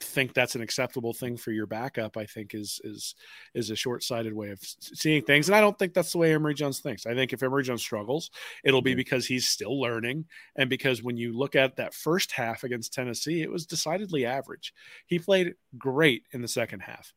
[0.00, 3.14] think that's an acceptable thing for your backup, I think is is
[3.54, 5.48] is a short sighted way of seeing things.
[5.48, 7.06] And I don't think that's the way Emory Jones thinks.
[7.06, 8.30] I think if Emory Jones struggles,
[8.64, 8.98] it'll be mm-hmm.
[8.98, 13.42] because he's still learning, and because when you look at that first half against Tennessee,
[13.42, 14.74] it was decidedly average.
[15.06, 17.12] He played great in the second half,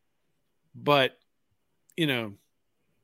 [0.74, 1.12] but
[1.96, 2.34] you know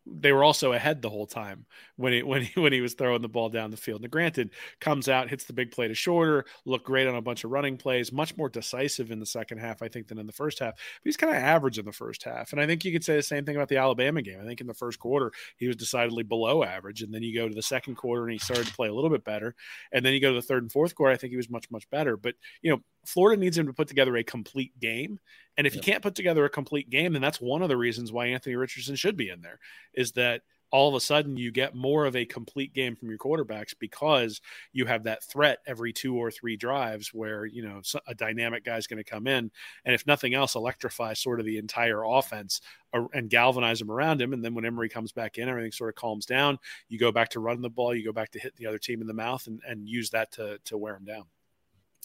[0.06, 1.66] they were also ahead the whole time
[1.96, 4.02] when he when he when he was throwing the ball down the field.
[4.02, 7.44] Now, granted, comes out, hits the big play to shorter, looked great on a bunch
[7.44, 10.32] of running plays, much more decisive in the second half, I think, than in the
[10.32, 10.74] first half.
[10.74, 13.16] But he's kind of average in the first half, and I think you could say
[13.16, 14.38] the same thing about the Alabama game.
[14.40, 17.48] I think in the first quarter he was decidedly below average, and then you go
[17.48, 19.54] to the second quarter and he started to play a little bit better,
[19.92, 21.70] and then you go to the third and fourth quarter, I think he was much
[21.70, 22.16] much better.
[22.16, 25.18] But you know, Florida needs him to put together a complete game.
[25.56, 25.78] And if yeah.
[25.78, 28.56] you can't put together a complete game, then that's one of the reasons why Anthony
[28.56, 29.58] Richardson should be in there
[29.94, 33.18] is that all of a sudden you get more of a complete game from your
[33.18, 34.40] quarterbacks because
[34.72, 38.86] you have that threat every two or three drives where you know a dynamic guy's
[38.86, 39.50] going to come in.
[39.84, 42.60] And if nothing else electrify sort of the entire offense
[42.92, 44.32] uh, and galvanize them around him.
[44.32, 46.58] And then when Emory comes back in everything sort of calms down.
[46.88, 47.94] You go back to running the ball.
[47.94, 50.32] You go back to hit the other team in the mouth and, and use that
[50.32, 51.24] to to wear them down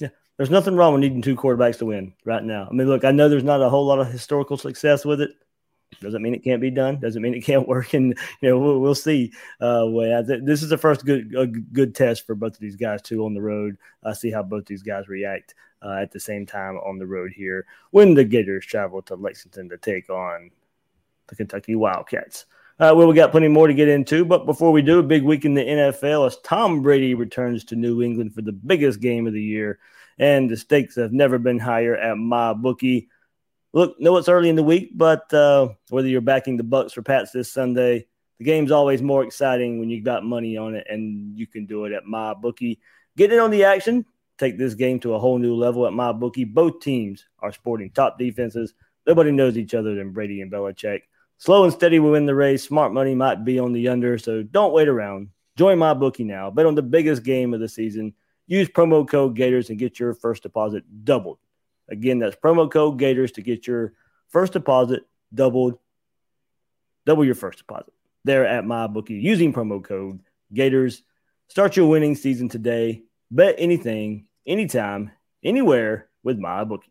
[0.01, 2.67] yeah, there's nothing wrong with needing two quarterbacks to win right now.
[2.69, 5.31] I mean, look, I know there's not a whole lot of historical success with it.
[5.99, 6.99] Doesn't mean it can't be done.
[6.99, 7.93] Doesn't mean it can't work.
[7.93, 9.33] And you know, we'll, we'll see.
[9.59, 9.85] Uh,
[10.23, 13.41] this is the first good good test for both of these guys too on the
[13.41, 13.77] road.
[14.03, 17.31] Uh, see how both these guys react uh, at the same time on the road
[17.35, 20.51] here when the Gators travel to Lexington to take on
[21.27, 22.45] the Kentucky Wildcats.
[22.81, 25.21] Uh, well, we got plenty more to get into, but before we do, a big
[25.21, 29.27] week in the NFL as Tom Brady returns to New England for the biggest game
[29.27, 29.77] of the year,
[30.17, 33.07] and the stakes have never been higher at my bookie.
[33.71, 37.03] Look, know it's early in the week, but uh, whether you're backing the Bucks or
[37.03, 38.07] Pats this Sunday,
[38.39, 41.85] the game's always more exciting when you've got money on it, and you can do
[41.85, 42.79] it at my bookie.
[43.15, 44.07] Get in on the action.
[44.39, 46.45] Take this game to a whole new level at my bookie.
[46.45, 48.73] Both teams are sporting top defenses.
[49.05, 51.01] Nobody knows each other than Brady and Belichick.
[51.41, 52.63] Slow and steady will win the race.
[52.63, 55.29] Smart money might be on the under, so don't wait around.
[55.57, 56.51] Join my bookie now.
[56.51, 58.13] Bet on the biggest game of the season.
[58.45, 61.39] Use promo code Gators and get your first deposit doubled.
[61.89, 63.93] Again, that's promo code Gators to get your
[64.29, 65.01] first deposit
[65.33, 65.79] doubled.
[67.07, 67.91] Double your first deposit
[68.23, 70.19] there at my bookie using promo code
[70.53, 71.01] Gators.
[71.47, 73.01] Start your winning season today.
[73.31, 75.09] Bet anything, anytime,
[75.43, 76.90] anywhere with my bookie.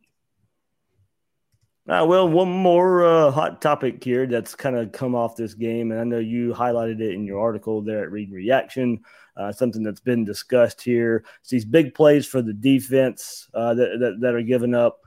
[1.91, 5.91] Uh, well, one more uh, hot topic here that's kind of come off this game,
[5.91, 9.01] and I know you highlighted it in your article there at Read Reaction.
[9.37, 11.25] Uh, something that's been discussed here.
[11.41, 15.01] It's these big plays for the defense uh, that, that, that are given up.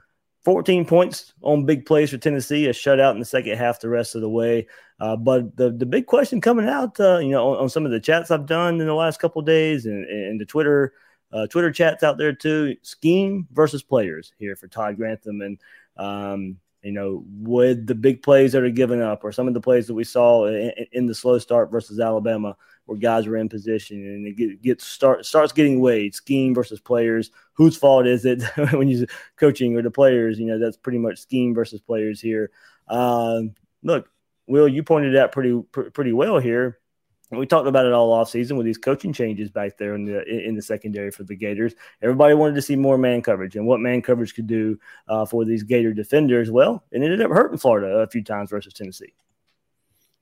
[0.44, 4.16] 14 points on big plays for Tennessee, a shutout in the second half the rest
[4.16, 4.68] of the way.
[5.00, 7.94] Uh, but the, the big question coming out, uh, you know, on, on, some of
[7.94, 10.92] the chats I've done in the last couple days and, and the Twitter
[11.32, 15.42] uh, Twitter chats out there too, scheme versus players here for Todd Grantham.
[15.42, 15.60] And,
[15.98, 19.62] um, you know, would the big plays that are given up or some of the
[19.62, 23.50] plays that we saw in, in the slow start versus Alabama– where guys were in
[23.50, 28.26] position and it get, gets start starts getting weighed scheme versus players whose fault is
[28.26, 28.42] it
[28.74, 32.52] when you're coaching or the players you know that's pretty much scheme versus players here.
[32.88, 34.10] Um, look
[34.48, 36.80] will you pointed out pretty pr- pretty well here
[37.38, 40.24] we talked about it all off season with these coaching changes back there in the
[40.26, 41.74] in the secondary for the Gators.
[42.02, 45.46] Everybody wanted to see more man coverage and what man coverage could do uh, for
[45.46, 46.52] these Gator defenders.
[46.52, 49.14] Well, it ended up hurting Florida a few times versus Tennessee.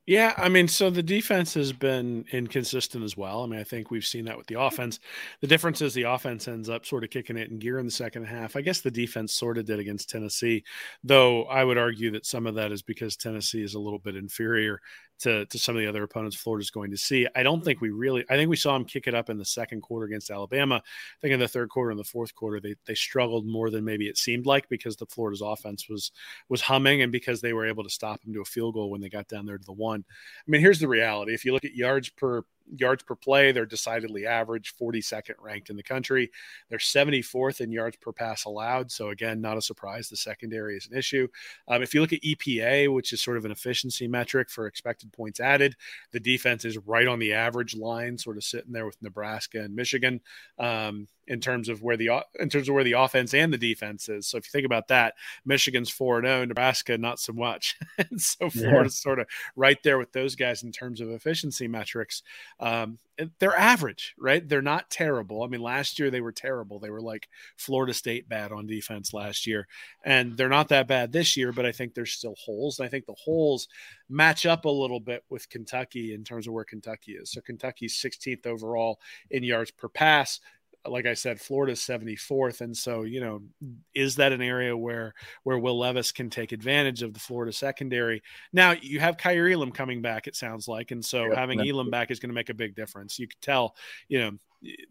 [0.08, 3.43] Yeah, I mean, so the defense has been inconsistent as well.
[3.43, 5.00] I mean, I think we've seen that with the offense.
[5.41, 7.91] The difference is the offense ends up sort of kicking it in gear in the
[7.91, 8.56] second half.
[8.56, 10.63] I guess the defense sort of did against Tennessee,
[11.04, 14.15] though I would argue that some of that is because Tennessee is a little bit
[14.15, 14.82] inferior
[15.22, 17.28] to, to some of the other opponents Florida's going to see.
[17.36, 19.46] I don't think we really, I think we saw them kick it up in the
[19.46, 20.76] second quarter against Alabama.
[20.76, 23.86] I think in the third quarter and the fourth quarter, they, they struggled more than
[23.86, 26.12] maybe it seemed like because the Florida's offense was,
[26.50, 29.02] was humming and because they were able to stop them to a field goal when
[29.02, 30.04] they got down there to the one.
[30.10, 31.34] I mean, here's the reality.
[31.34, 32.44] If you look at yards per
[32.76, 33.52] yards per play.
[33.52, 36.32] They're decidedly average, 42nd ranked in the country.
[36.69, 38.91] They're 74th in yards per pass allowed.
[38.91, 40.10] So, again, not a surprise.
[40.10, 41.28] The secondary is an issue.
[41.67, 45.12] Um, if you look at EPA, which is sort of an efficiency metric for expected
[45.13, 45.76] points added,
[46.12, 49.76] the defense is right on the average line, sort of sitting there with Nebraska and
[49.76, 50.21] Michigan.
[50.58, 52.10] Um, in terms of where the
[52.41, 54.28] in terms of where the offense and the defense is.
[54.28, 55.13] So if you think about that,
[55.46, 59.10] Michigan's four and zero, Nebraska not so much, and so Florida's yeah.
[59.10, 62.22] sort of right there with those guys in terms of efficiency metrics.
[62.60, 63.00] Um,
[63.39, 64.48] they're average, right?
[64.48, 65.44] They're not terrible.
[65.44, 66.80] I mean, last year they were terrible.
[66.80, 69.67] They were like Florida State bad on defense last year,
[70.04, 71.54] and they're not that bad this year.
[71.54, 72.80] But I think there's still holes.
[72.80, 73.70] And I think the holes
[74.10, 77.32] match up a little bit with Kentucky in terms of where Kentucky is.
[77.32, 80.41] So Kentucky's 16th overall in yards per pass
[80.86, 82.62] like I said, Florida's 74th.
[82.62, 83.41] And so, you know,
[83.94, 85.13] is that an area where
[85.44, 88.24] where Will Levis can take advantage of the Florida secondary?
[88.52, 90.91] Now you have Kaiir Elam coming back, it sounds like.
[90.91, 93.20] And so having Elam back is going to make a big difference.
[93.20, 93.76] You could tell,
[94.08, 94.32] you know,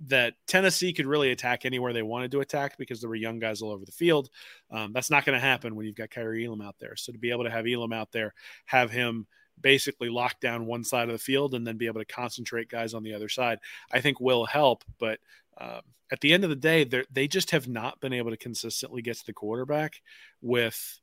[0.06, 3.62] that Tennessee could really attack anywhere they wanted to attack because there were young guys
[3.62, 4.28] all over the field.
[4.70, 6.96] Um, that's not going to happen when you've got Kaiir Elam out there.
[6.96, 8.34] So to be able to have Elam out there,
[8.66, 9.26] have him
[9.60, 12.94] basically lock down one side of the field and then be able to concentrate guys
[12.94, 13.58] on the other side,
[13.92, 14.84] I think will help.
[14.98, 15.20] But
[15.60, 19.02] um, at the end of the day, they just have not been able to consistently
[19.02, 20.00] get to the quarterback
[20.40, 21.00] with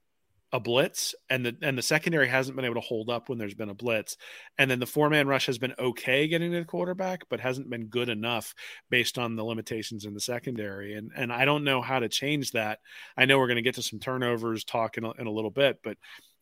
[0.54, 3.54] a blitz, and the and the secondary hasn't been able to hold up when there's
[3.54, 4.18] been a blitz,
[4.58, 7.70] and then the four man rush has been okay getting to the quarterback, but hasn't
[7.70, 8.54] been good enough
[8.90, 12.52] based on the limitations in the secondary, and and I don't know how to change
[12.52, 12.80] that.
[13.18, 15.52] I know we're going to get to some turnovers talk in a, in a little
[15.52, 15.98] bit, but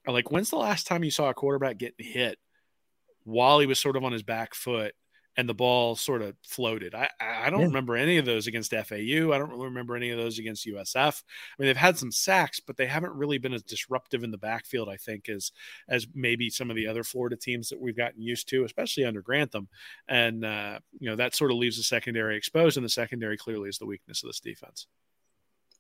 [0.07, 2.37] like when's the last time you saw a quarterback getting hit
[3.23, 4.93] while he was sort of on his back foot
[5.37, 6.95] and the ball sort of floated.
[6.95, 7.65] I I don't yeah.
[7.67, 9.31] remember any of those against FAU.
[9.31, 11.23] I don't really remember any of those against USF.
[11.23, 14.37] I mean, they've had some sacks, but they haven't really been as disruptive in the
[14.37, 14.89] backfield.
[14.89, 15.51] I think as
[15.89, 19.21] as maybe some of the other Florida teams that we've gotten used to, especially under
[19.21, 19.67] Grantham.
[20.07, 23.69] And uh, you know that sort of leaves the secondary exposed, and the secondary clearly
[23.69, 24.87] is the weakness of this defense.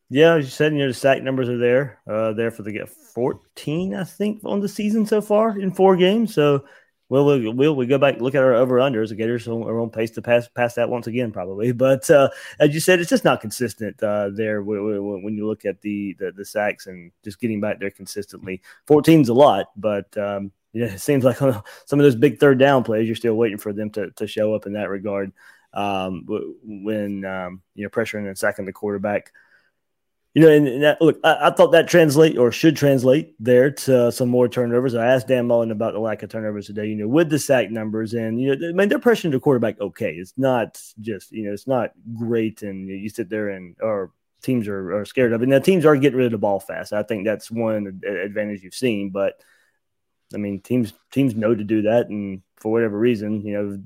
[0.09, 1.99] Yeah, as you said, you know, the sack numbers are there.
[2.07, 5.95] Uh, there for the get 14, I think, on the season so far in four
[5.95, 6.33] games.
[6.33, 6.65] So
[7.09, 9.09] well, we'll, we'll we go back look at our over unders.
[9.09, 11.71] The Gators are on pace to pass pass that once again, probably.
[11.85, 15.81] But uh, as you said, it's just not consistent uh, there when you look at
[15.81, 18.61] the, the, the sacks and just getting back there consistently.
[18.87, 22.83] 14's a lot, but um, yeah, it seems like some of those big third down
[22.83, 25.31] plays, you're still waiting for them to, to show up in that regard.
[25.73, 26.25] Um,
[26.63, 29.33] when um, you know pressuring and sacking the quarterback
[30.35, 33.71] you know, and, and that, look, I, I, thought that translate or should translate there
[33.71, 34.93] to some more turnovers.
[34.93, 36.87] I asked Dan Mullen about the lack of turnovers today.
[36.87, 39.79] You know, with the sack numbers, and you know, I mean, they're pressuring the quarterback
[39.79, 40.11] okay.
[40.11, 44.67] It's not just you know, it's not great, and you sit there and or teams
[44.67, 45.47] are, are scared of it.
[45.47, 46.91] Now teams are getting rid of the ball fast.
[46.91, 49.39] I think that's one advantage you've seen, but
[50.33, 53.81] I mean, teams teams know to do that, and for whatever reason, you know,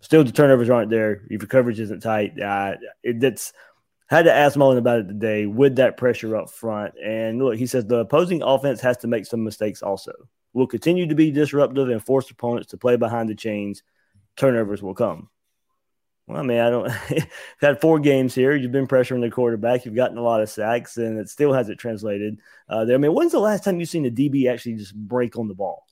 [0.00, 1.22] still the turnovers aren't there.
[1.30, 3.54] If your coverage isn't tight, uh, it, that's
[4.08, 6.94] had to ask Mullen about it today with that pressure up front.
[7.02, 10.12] And look, he says the opposing offense has to make some mistakes also.
[10.54, 13.82] We'll continue to be disruptive and force opponents to play behind the chains.
[14.36, 15.28] Turnovers will come.
[16.26, 16.90] Well, I mean, I don't.
[17.60, 18.54] Had four games here.
[18.54, 19.84] You've been pressuring the quarterback.
[19.84, 22.38] You've gotten a lot of sacks, and it still hasn't translated.
[22.68, 22.96] Uh, there.
[22.96, 25.54] I mean, when's the last time you've seen a DB actually just break on the
[25.54, 25.87] ball?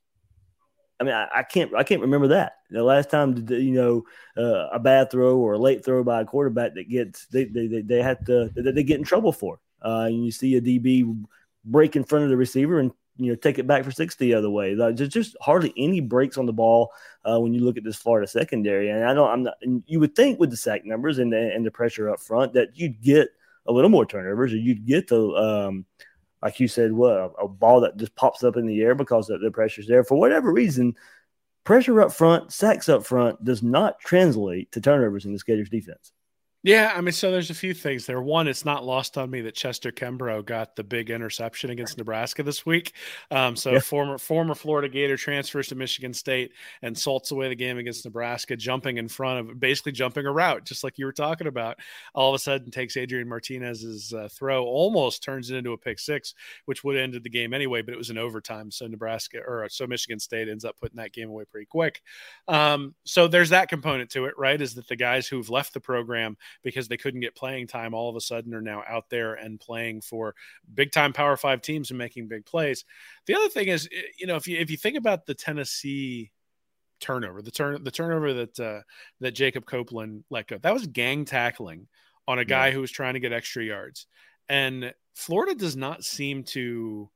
[0.99, 1.75] I mean, I, I can't.
[1.75, 2.55] I can't remember that.
[2.71, 4.05] The last time, you know,
[4.37, 7.83] uh, a bad throw or a late throw by a quarterback that gets they they
[7.83, 9.61] they, have to they get in trouble for.
[9.85, 11.25] Uh, and you see a DB
[11.65, 14.35] break in front of the receiver and you know take it back for six the
[14.35, 14.75] other way.
[14.75, 16.93] Like, there's just hardly any breaks on the ball
[17.25, 18.89] uh, when you look at this Florida secondary.
[18.89, 19.55] And I don't, I'm not.
[19.87, 22.71] you would think with the sack numbers and the, and the pressure up front that
[22.75, 23.29] you'd get
[23.67, 25.85] a little more turnovers, or you'd get the um,
[26.43, 29.39] like you said, what a, ball that just pops up in the air because the,
[29.39, 30.95] the pressure's there for whatever reason.
[31.65, 36.13] Pressure up front, sacks up front does not translate to turnovers in the Gators defense.
[36.67, 38.21] Yeah, I mean, so there's a few things there.
[38.21, 42.43] One, it's not lost on me that Chester Kimbrough got the big interception against Nebraska
[42.43, 42.95] this week.
[43.31, 43.79] Um, so yeah.
[43.79, 46.51] former former Florida Gator transfers to Michigan State
[46.83, 50.65] and salts away the game against Nebraska, jumping in front of basically jumping a route,
[50.65, 51.77] just like you were talking about.
[52.17, 56.01] All of a sudden, takes Adrian Martinez's uh, throw, almost turns it into a pick
[56.01, 58.73] six, which would have ended the game anyway, but it was in overtime.
[58.73, 62.03] So Nebraska or so Michigan State ends up putting that game away pretty quick.
[62.49, 64.61] Um, so there's that component to it, right?
[64.61, 68.09] Is that the guys who've left the program because they couldn't get playing time all
[68.09, 70.35] of a sudden are now out there and playing for
[70.75, 72.85] big time power five teams and making big plays
[73.27, 76.31] the other thing is eh, you know if you if you think about the tennessee
[77.01, 78.81] turnover the turn the turnover that uh,
[79.21, 81.87] that jacob copeland let go that was gang tackling
[82.29, 82.73] on a guy yeah.
[82.73, 84.07] who was trying to get extra yards
[84.49, 87.11] and florida does not seem to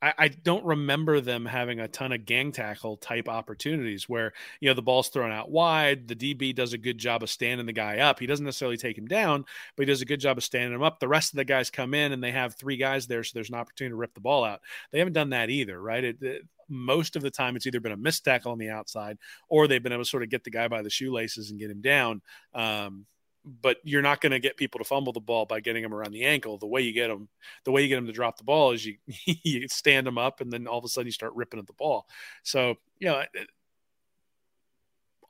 [0.00, 4.68] I, I, don't remember them having a ton of gang tackle type opportunities where you
[4.68, 6.06] know the ball's thrown out wide.
[6.08, 8.20] The DB does a good job of standing the guy up.
[8.20, 9.44] He doesn't necessarily take him down,
[9.76, 11.00] but he does a good job of standing him up.
[11.00, 13.50] The rest of the guys come in and they have three guys there, so there's
[13.50, 14.60] an opportunity to rip the ball out.
[14.92, 16.04] They haven't done that either, right?
[16.04, 19.18] It, it, most of the time, it's either been a missed tackle on the outside
[19.48, 21.70] or they've been able to sort of get the guy by the shoelaces and get
[21.70, 22.20] him down.
[22.54, 23.06] Um,
[23.44, 26.12] but you're not going to get people to fumble the ball by getting them around
[26.12, 26.58] the ankle.
[26.58, 27.28] The way you get them,
[27.64, 30.40] the way you get them to drop the ball is you you stand them up,
[30.40, 32.06] and then all of a sudden you start ripping at the ball.
[32.42, 33.22] So you know,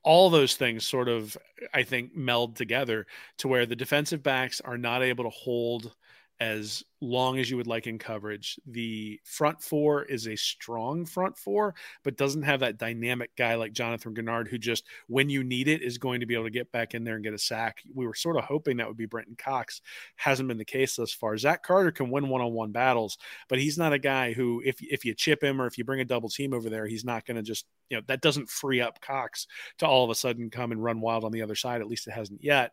[0.02, 1.36] all those things sort of
[1.74, 3.06] I think meld together
[3.38, 5.94] to where the defensive backs are not able to hold
[6.40, 8.58] as long as you would like in coverage.
[8.66, 13.72] The front four is a strong front four, but doesn't have that dynamic guy like
[13.72, 16.72] Jonathan Greenard, who just, when you need it, is going to be able to get
[16.72, 17.82] back in there and get a sack.
[17.94, 19.80] We were sort of hoping that would be Brenton Cox.
[20.16, 21.36] Hasn't been the case thus far.
[21.36, 23.18] Zach Carter can win one on one battles,
[23.48, 26.00] but he's not a guy who, if, if you chip him or if you bring
[26.00, 28.80] a double team over there, he's not going to just, you know, that doesn't free
[28.80, 29.46] up Cox
[29.78, 31.80] to all of a sudden come and run wild on the other side.
[31.80, 32.72] At least it hasn't yet.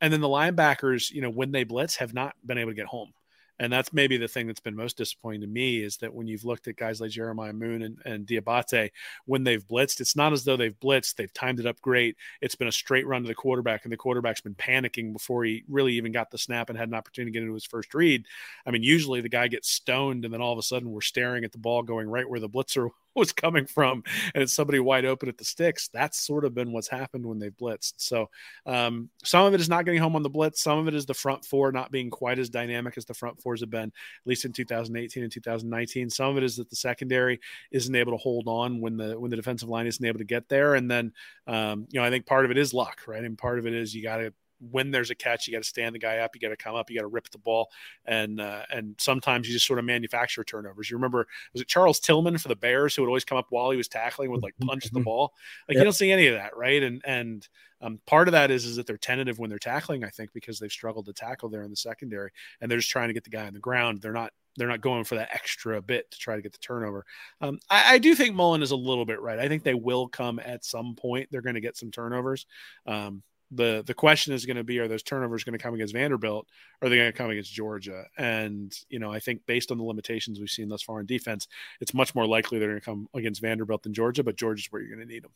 [0.00, 2.86] And then the linebackers, you know, when they blitz, have not been able to get
[2.86, 3.12] home.
[3.58, 6.44] And that's maybe the thing that's been most disappointing to me is that when you've
[6.44, 8.90] looked at guys like Jeremiah Moon and, and Diabate,
[9.26, 11.14] when they've blitzed, it's not as though they've blitzed.
[11.14, 12.16] They've timed it up great.
[12.40, 15.62] It's been a straight run to the quarterback, and the quarterback's been panicking before he
[15.68, 18.26] really even got the snap and had an opportunity to get into his first read.
[18.66, 21.44] I mean, usually the guy gets stoned, and then all of a sudden we're staring
[21.44, 22.90] at the ball going right where the blitzer
[23.20, 24.02] was coming from
[24.34, 27.38] and it's somebody wide open at the sticks that's sort of been what's happened when
[27.38, 27.94] they've blitzed.
[27.96, 28.28] So
[28.66, 30.62] um, some of it is not getting home on the blitz.
[30.62, 33.40] Some of it is the front four not being quite as dynamic as the front
[33.40, 36.76] fours have been at least in 2018 and 2019 some of it is that the
[36.76, 37.40] secondary
[37.70, 40.48] isn't able to hold on when the when the defensive line isn't able to get
[40.48, 40.74] there.
[40.74, 41.12] And then
[41.46, 43.24] um, you know i think part of it is luck right?
[43.24, 44.32] And part of it is you got to
[44.70, 46.74] when there's a catch, you got to stand the guy up, you got to come
[46.74, 47.70] up, you got to rip the ball,
[48.04, 50.90] and uh, and sometimes you just sort of manufacture turnovers.
[50.90, 53.70] You remember was it Charles Tillman for the Bears who would always come up while
[53.70, 55.04] he was tackling would like punch the mm-hmm.
[55.04, 55.32] ball?
[55.68, 55.80] Like yep.
[55.80, 56.82] you don't see any of that, right?
[56.82, 57.48] And and
[57.80, 60.04] um, part of that is is that they're tentative when they're tackling.
[60.04, 63.08] I think because they've struggled to tackle there in the secondary, and they're just trying
[63.08, 64.00] to get the guy on the ground.
[64.00, 67.04] They're not they're not going for that extra bit to try to get the turnover.
[67.40, 69.38] Um, I, I, do think Mullen is a little bit right.
[69.38, 71.28] I think they will come at some point.
[71.30, 72.46] They're going to get some turnovers.
[72.86, 73.22] Um,
[73.54, 76.46] the the question is going to be are those turnovers going to come against Vanderbilt
[76.80, 78.04] or are they going to come against Georgia?
[78.18, 81.48] And you know, I think based on the limitations we've seen thus far in defense,
[81.80, 84.82] it's much more likely they're going to come against Vanderbilt than Georgia, but Georgia's where
[84.82, 85.32] you're going to need them.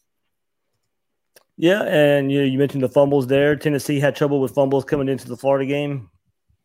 [1.57, 3.57] Yeah, and you know, you mentioned the fumbles there.
[3.57, 6.09] Tennessee had trouble with fumbles coming into the Florida game.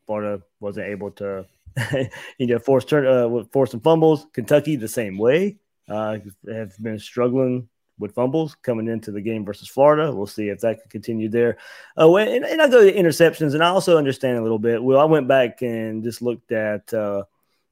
[0.05, 1.45] Florida wasn't able to,
[2.37, 4.27] you know, force turn uh, force some fumbles.
[4.33, 5.57] Kentucky the same way.
[5.89, 7.67] Uh, have been struggling
[8.03, 10.13] with fumbles coming into the game versus Florida.
[10.13, 11.57] We'll see if that can continue there.
[11.97, 14.83] Oh, and, and I go to interceptions, and I also understand a little bit.
[14.83, 17.23] Well, I went back and just looked at uh,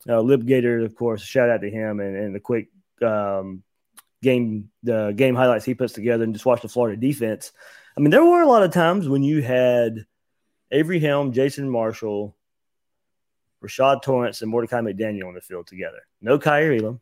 [0.10, 1.22] uh, of course.
[1.22, 2.70] Shout out to him and, and the quick
[3.02, 3.62] um,
[4.24, 7.52] game the game highlights he puts together, and just watch the Florida defense.
[7.96, 10.06] I mean, there were a lot of times when you had
[10.72, 12.36] Avery Helm, Jason Marshall,
[13.62, 16.00] Rashad Torrence, and Mordecai McDaniel on the field together.
[16.22, 17.02] No Kaiir Elam,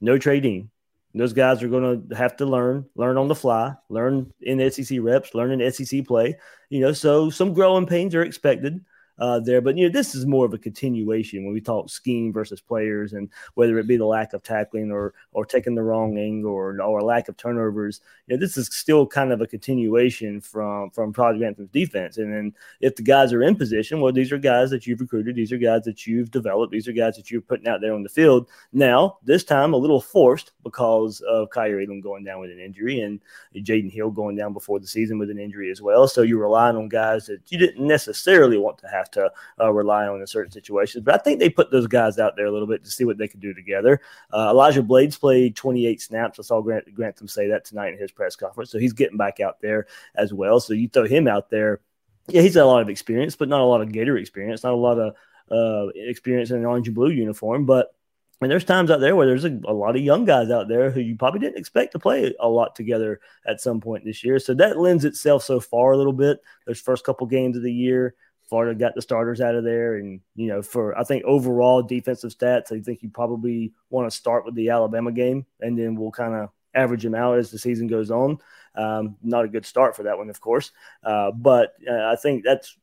[0.00, 0.70] no Trey Dean
[1.14, 4.98] Those guys are going to have to learn, learn on the fly, learn in SEC
[5.00, 6.36] reps, learn in SEC play.
[6.68, 8.84] You know, so some growing pains are expected
[9.18, 9.60] uh, there.
[9.60, 13.12] But you know, this is more of a continuation when we talk scheme versus players,
[13.12, 16.80] and whether it be the lack of tackling or or taking the wrong angle or
[16.80, 18.00] or lack of turnovers.
[18.26, 22.18] You know, this is still kind of a continuation from from Project Grantham defense.
[22.18, 25.36] And then if the guys are in position, well, these are guys that you've recruited,
[25.36, 28.02] these are guys that you've developed, these are guys that you're putting out there on
[28.02, 28.48] the field.
[28.72, 33.00] Now, this time a little forced because of Kaiir Elam going down with an injury
[33.00, 33.20] and
[33.56, 36.08] Jaden Hill going down before the season with an injury as well.
[36.08, 39.72] So you're relying on guys that you didn't necessarily want to have have to uh,
[39.72, 41.04] rely on in certain situations.
[41.04, 43.18] But I think they put those guys out there a little bit to see what
[43.18, 44.00] they could do together.
[44.32, 46.38] Uh, Elijah Blades played 28 snaps.
[46.38, 48.70] I saw Grant Grantham say that tonight in his press conference.
[48.70, 50.60] So he's getting back out there as well.
[50.60, 51.80] So you throw him out there.
[52.28, 54.74] Yeah, he's got a lot of experience, but not a lot of Gator experience, not
[54.74, 55.14] a lot of
[55.50, 57.64] uh, experience in an orange and blue uniform.
[57.64, 57.94] But
[58.40, 60.90] and there's times out there where there's a, a, lot of young guys out there
[60.90, 64.38] who you probably didn't expect to play a lot together at some point this year.
[64.38, 66.40] So that lends itself so far a little bit.
[66.64, 68.14] Those first couple games of the year,
[68.48, 72.30] Florida got the starters out of there, and you know, for I think overall defensive
[72.30, 76.10] stats, I think you probably want to start with the Alabama game, and then we'll
[76.10, 78.38] kind of average them out as the season goes on.
[78.74, 80.72] Um, not a good start for that one, of course,
[81.04, 82.76] uh, but uh, I think that's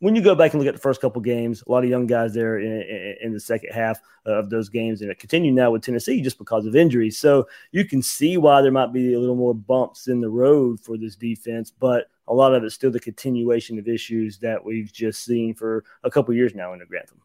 [0.00, 2.06] when you go back and look at the first couple games, a lot of young
[2.06, 5.72] guys there in, in, in, the second half of those games, and it continued now
[5.72, 7.18] with Tennessee just because of injuries.
[7.18, 10.78] So you can see why there might be a little more bumps in the road
[10.78, 14.92] for this defense, but a lot of it's still the continuation of issues that we've
[14.92, 17.20] just seen for a couple years now in the Grantham.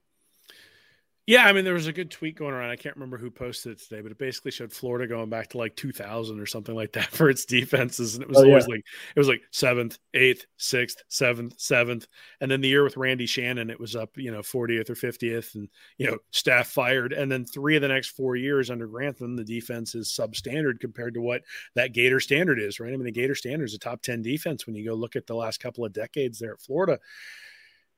[1.25, 2.71] Yeah, I mean, there was a good tweet going around.
[2.71, 5.57] I can't remember who posted it today, but it basically showed Florida going back to
[5.57, 8.75] like 2000 or something like that for its defenses, and it was oh, always yeah.
[8.75, 12.07] like it was like seventh, eighth, sixth, seventh, seventh,
[12.41, 15.55] and then the year with Randy Shannon, it was up, you know, 40th or 50th,
[15.55, 19.37] and you know, staff fired, and then three of the next four years under Grantham,
[19.37, 21.43] the defense is substandard compared to what
[21.75, 22.93] that Gator standard is, right?
[22.93, 25.25] I mean, the Gator standard is a top 10 defense when you go look at
[25.25, 26.99] the last couple of decades there at Florida.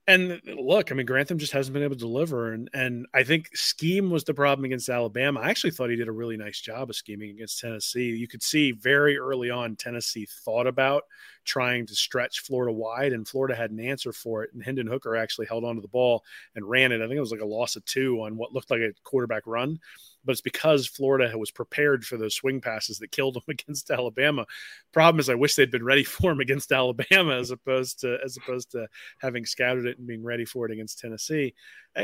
[0.07, 3.49] And look, I mean, Grantham just hasn't been able to deliver, and and I think
[3.55, 5.39] scheme was the problem against Alabama.
[5.39, 8.11] I actually thought he did a really nice job of scheming against Tennessee.
[8.11, 11.05] You could see very early on Tennessee thought about
[11.43, 14.51] trying to stretch Florida wide, and Florida had an answer for it.
[14.53, 17.01] And Hendon Hooker actually held onto the ball and ran it.
[17.01, 19.43] I think it was like a loss of two on what looked like a quarterback
[19.47, 19.79] run
[20.25, 24.45] but it's because Florida was prepared for those swing passes that killed them against Alabama.
[24.91, 28.37] Problem is, I wish they'd been ready for them against Alabama as opposed to as
[28.37, 28.87] opposed to
[29.19, 31.53] having scouted it and being ready for it against Tennessee.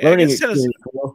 [0.01, 0.67] Learning experience.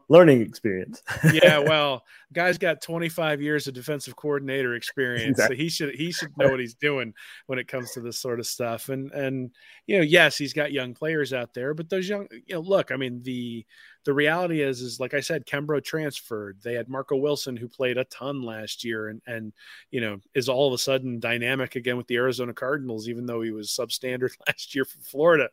[0.08, 1.02] Learning experience.
[1.32, 5.56] yeah, well, guy's got 25 years of defensive coordinator experience, exactly.
[5.56, 7.14] so he should he should know what he's doing
[7.46, 8.90] when it comes to this sort of stuff.
[8.90, 9.50] And and
[9.86, 12.92] you know, yes, he's got young players out there, but those young, you know, look,
[12.92, 13.64] I mean the
[14.06, 16.58] the reality is, is like I said, Kimbrough transferred.
[16.62, 19.52] They had Marco Wilson who played a ton last year, and and
[19.90, 23.42] you know is all of a sudden dynamic again with the Arizona Cardinals, even though
[23.42, 25.48] he was substandard last year for Florida.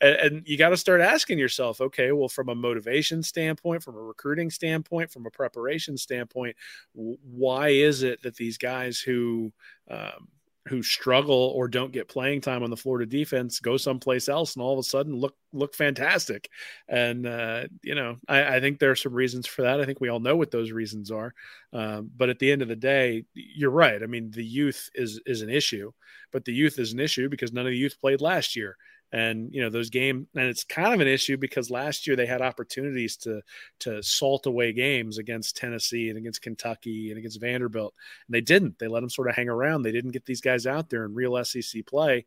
[0.00, 3.94] And, and you got to start asking yourself, okay, well, from a motivation standpoint, from
[3.94, 6.56] a recruiting standpoint, from a preparation standpoint,
[6.94, 9.52] why is it that these guys who
[9.88, 10.26] um,
[10.68, 14.62] who struggle or don't get playing time on the Florida defense go someplace else and
[14.62, 16.48] all of a sudden look look fantastic.
[16.88, 19.80] And uh, you know, I, I, think there are some reasons for that.
[19.80, 21.34] I think we all know what those reasons are.
[21.72, 24.02] Um, but at the end of the day, you're right.
[24.02, 25.90] I mean, the youth is is an issue,
[26.30, 28.76] but the youth is an issue because none of the youth played last year
[29.12, 32.26] and you know those game and it's kind of an issue because last year they
[32.26, 33.42] had opportunities to
[33.78, 37.94] to salt away games against Tennessee and against Kentucky and against Vanderbilt.
[38.26, 38.78] And they didn't.
[38.78, 39.82] They let them sort of hang around.
[39.82, 42.24] They didn't get these guys out there in real SEC play.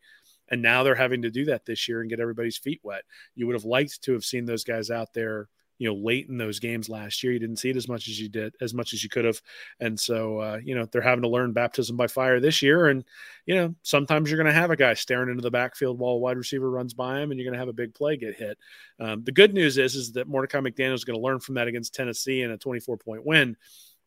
[0.50, 3.02] And now they're having to do that this year and get everybody's feet wet.
[3.34, 6.38] You would have liked to have seen those guys out there you know late in
[6.38, 8.94] those games last year you didn't see it as much as you did as much
[8.94, 9.42] as you could have.
[9.80, 12.88] And so uh, you know they're having to learn baptism by fire this year.
[12.88, 13.04] And
[13.46, 16.18] you know sometimes you're going to have a guy staring into the backfield while a
[16.18, 18.58] wide receiver runs by him and you're going to have a big play get hit.
[19.00, 21.68] Um, the good news is is that mordecai mcdaniel is going to learn from that
[21.68, 23.56] against tennessee in a 24 point win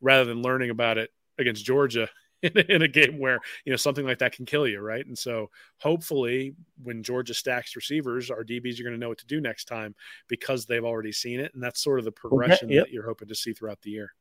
[0.00, 2.08] rather than learning about it against georgia
[2.42, 5.04] in, a game where you know something like that can kill you, right?
[5.04, 9.26] And so hopefully, when Georgia stacks receivers, our DBs are going to know what to
[9.26, 9.94] do next time
[10.28, 12.86] because they've already seen it, and that's sort of the progression okay, yep.
[12.86, 14.14] that you're hoping to see throughout the year.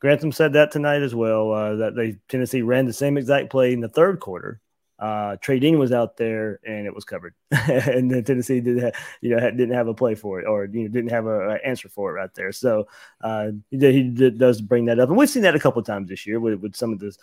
[0.00, 1.52] Grantham said that tonight as well.
[1.52, 4.60] Uh, that they Tennessee ran the same exact play in the third quarter.
[4.98, 8.94] Uh, Trey Dean was out there and it was covered, and then Tennessee did have,
[9.20, 11.88] you know didn't have a play for it or you know didn't have an answer
[11.88, 12.50] for it right there.
[12.50, 12.88] So
[13.22, 16.26] uh, he, he does bring that up, and we've seen that a couple times this
[16.26, 17.16] year with, with some of the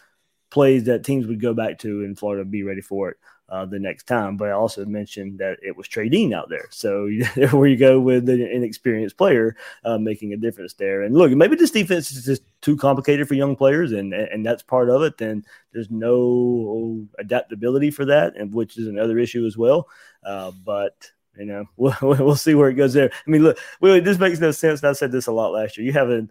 [0.56, 3.18] plays that teams would go back to in Florida be ready for it
[3.50, 4.38] uh, the next time.
[4.38, 6.68] But I also mentioned that it was Trey Dean out there.
[6.72, 7.10] So
[7.52, 11.02] where you go with an inexperienced player uh, making a difference there.
[11.02, 14.64] And look, maybe this defense is just too complicated for young players, and and that's
[14.64, 15.18] part of it.
[15.18, 15.44] Then
[15.74, 19.90] there's no adaptability for that, and which is another issue as well.
[20.26, 23.12] Uh, but you know, we'll, we'll see where it goes there.
[23.12, 24.86] I mean, look, this makes no sense.
[24.86, 25.86] I said this a lot last year.
[25.86, 26.30] You have a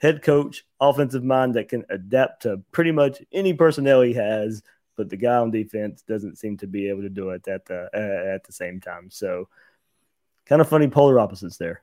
[0.00, 4.62] head coach, offensive mind that can adapt to pretty much any personnel he has
[5.00, 7.88] but the guy on defense doesn't seem to be able to do it at the
[7.94, 9.08] uh, at the same time.
[9.10, 9.48] So,
[10.44, 11.80] kind of funny polar opposites there.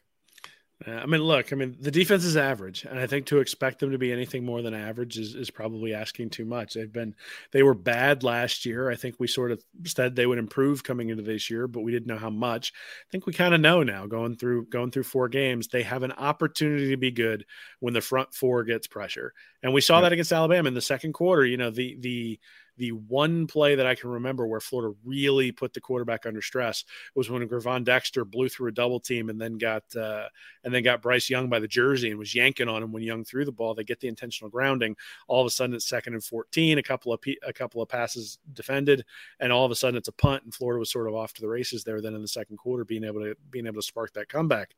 [0.86, 3.80] Uh, I mean, look, I mean, the defense is average, and I think to expect
[3.80, 6.76] them to be anything more than average is, is probably asking too much.
[6.76, 7.16] They've been,
[7.52, 8.92] they were bad last year.
[8.92, 11.92] I think we sort of said they would improve coming into this year, but we
[11.92, 12.74] didn't know how much.
[12.76, 16.04] I think we kind of know now going through going through four games, they have
[16.04, 17.46] an opportunity to be good
[17.80, 19.34] when the front four gets pressure,
[19.64, 20.02] and we saw yeah.
[20.02, 21.46] that against Alabama in the second quarter.
[21.46, 22.40] You know, the the
[22.78, 26.84] the one play that I can remember where Florida really put the quarterback under stress
[27.16, 30.28] was when Gervon Dexter blew through a double team and then got uh,
[30.64, 33.24] and then got Bryce Young by the jersey and was yanking on him when Young
[33.24, 33.74] threw the ball.
[33.74, 34.96] They get the intentional grounding.
[35.28, 36.78] All of a sudden, it's second and fourteen.
[36.78, 39.04] A couple of a couple of passes defended,
[39.40, 40.44] and all of a sudden, it's a punt.
[40.44, 42.02] And Florida was sort of off to the races there.
[42.02, 44.76] Then in the second quarter, being able to being able to spark that comeback.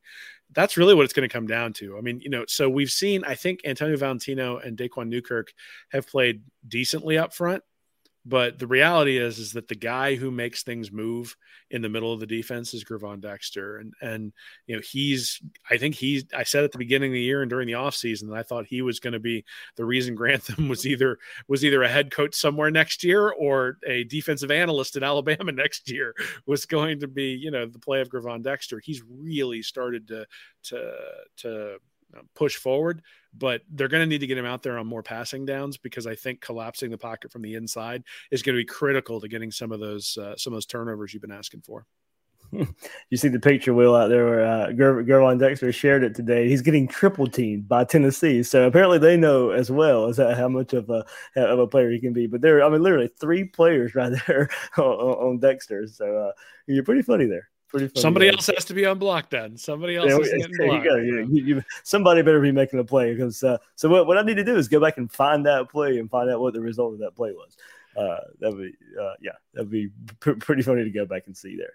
[0.51, 1.97] That's really what it's going to come down to.
[1.97, 3.23] I mean, you know, so we've seen.
[3.25, 5.51] I think Antonio Valentino and Daquan Newkirk
[5.91, 7.63] have played decently up front
[8.29, 11.35] but the reality is, is that the guy who makes things move
[11.71, 13.77] in the middle of the defense is Gervon Dexter.
[13.77, 14.33] And, and,
[14.67, 17.49] you know, he's, I think he's, I said at the beginning of the year and
[17.49, 19.45] during the offseason that I thought he was going to be
[19.77, 21.17] the reason Grantham was either,
[21.47, 25.89] was either a head coach somewhere next year or a defensive analyst in Alabama next
[25.89, 26.13] year
[26.45, 28.79] was going to be, you know, the play of Gervon Dexter.
[28.79, 30.25] He's really started to,
[30.65, 30.93] to,
[31.37, 31.77] to,
[32.35, 33.01] push forward,
[33.37, 36.07] but they're going to need to get him out there on more passing downs because
[36.07, 39.51] I think collapsing the pocket from the inside is going to be critical to getting
[39.51, 41.85] some of those uh, some of those turnovers you've been asking for.
[42.51, 46.49] you see the picture, Will, out there where uh, Gervon Dexter shared it today.
[46.49, 50.73] He's getting triple teamed by Tennessee, so apparently they know as well as how much
[50.73, 51.05] of a
[51.35, 52.25] of a player he can be.
[52.25, 55.87] But there, I mean, literally three players right there on, on Dexter.
[55.87, 56.31] So uh,
[56.65, 57.49] you're pretty funny there.
[57.69, 58.01] Pretty funny.
[58.01, 59.55] Somebody else has to be on block then.
[59.55, 60.95] Somebody else yeah, is there you go.
[60.95, 64.35] You, you, somebody better be making a play because uh, so what, what I need
[64.35, 66.93] to do is go back and find that play and find out what the result
[66.93, 67.57] of that play was.
[67.95, 69.89] Uh, that'd be uh, yeah, that'd be
[70.19, 71.73] pr- pretty funny to go back and see there.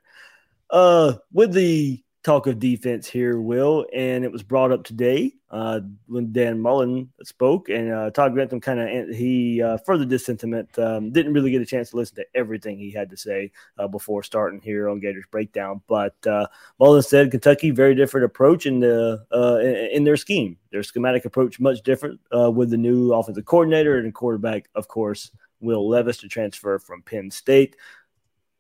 [0.71, 5.81] Uh, with the talk of defense here, Will, and it was brought up today uh,
[6.07, 10.77] when Dan Mullen spoke, and uh, Todd Grantham kind of he uh, furthered this sentiment.
[10.79, 13.87] Um, didn't really get a chance to listen to everything he had to say uh,
[13.87, 16.47] before starting here on Gators Breakdown, but uh,
[16.81, 21.61] Mullen said Kentucky very different approach in the uh, in, their scheme, their schematic approach
[21.61, 25.31] much different with the new offensive coordinator and quarterback, of course.
[25.61, 27.77] Will Levis to transfer from Penn State.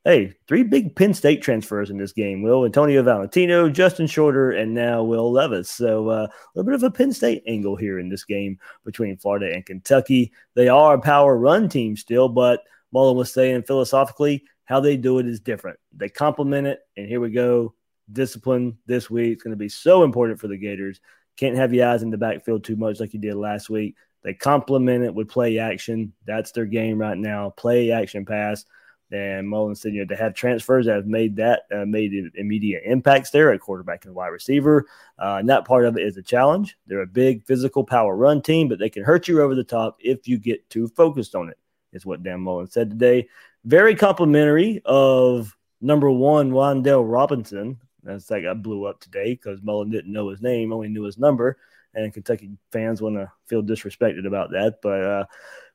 [0.06, 2.42] Hey, three big Penn State transfers in this game.
[2.42, 5.70] Will Antonio Valentino, Justin Shorter, and now Will Levis.
[5.70, 9.16] So uh, a little bit of a Penn State angle here in this game between
[9.16, 10.30] Florida and Kentucky.
[10.56, 12.60] They are a power run team still, but
[12.92, 15.78] Mullen was saying philosophically how they do it is different.
[15.96, 17.74] They complement it, and here we go.
[18.12, 21.00] Discipline this week is going to be so important for the Gators.
[21.38, 23.96] Can't have your eyes in the backfield too much like you did last week.
[24.22, 26.12] They complement it with play action.
[26.26, 27.54] That's their game right now.
[27.56, 28.66] Play action pass.
[29.10, 32.82] And Mullen said, you know, to have transfers that have made that uh, made immediate
[32.84, 34.86] impacts there at quarterback and wide receiver.
[35.18, 36.76] Uh, and that part of it is a challenge.
[36.86, 39.98] They're a big physical power run team, but they can hurt you over the top
[40.00, 41.58] if you get too focused on it,
[41.92, 43.28] is what Dan Mullen said today.
[43.64, 47.78] Very complimentary of number one, Wan'Dale Robinson.
[48.02, 51.18] That's like I blew up today because Mullen didn't know his name, only knew his
[51.18, 51.58] number.
[51.94, 55.24] And Kentucky fans want to feel disrespected about that, but uh,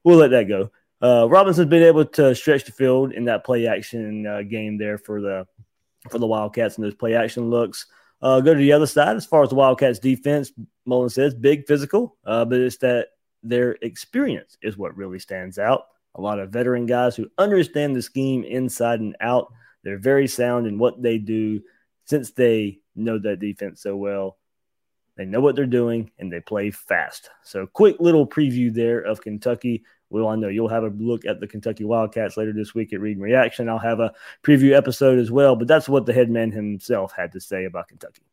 [0.03, 0.71] we'll let that go.
[1.01, 4.97] Uh, Robinson's been able to stretch the field in that play action uh, game there
[4.97, 5.47] for the
[6.09, 7.85] for the Wildcats and those play action looks.
[8.21, 10.51] Uh, go to the other side as far as the Wildcats defense.
[10.85, 13.09] Mullen says big physical, uh, but it's that
[13.43, 15.87] their experience is what really stands out.
[16.15, 19.53] A lot of veteran guys who understand the scheme inside and out.
[19.83, 21.61] They're very sound in what they do
[22.05, 24.37] since they know that defense so well.
[25.15, 27.29] They know what they're doing and they play fast.
[27.43, 31.39] So, quick little preview there of Kentucky Will, I know you'll have a look at
[31.39, 33.69] the Kentucky Wildcats later this week at Read and Reaction.
[33.69, 34.11] I'll have a
[34.43, 37.87] preview episode as well, but that's what the head man himself had to say about
[37.87, 38.23] Kentucky.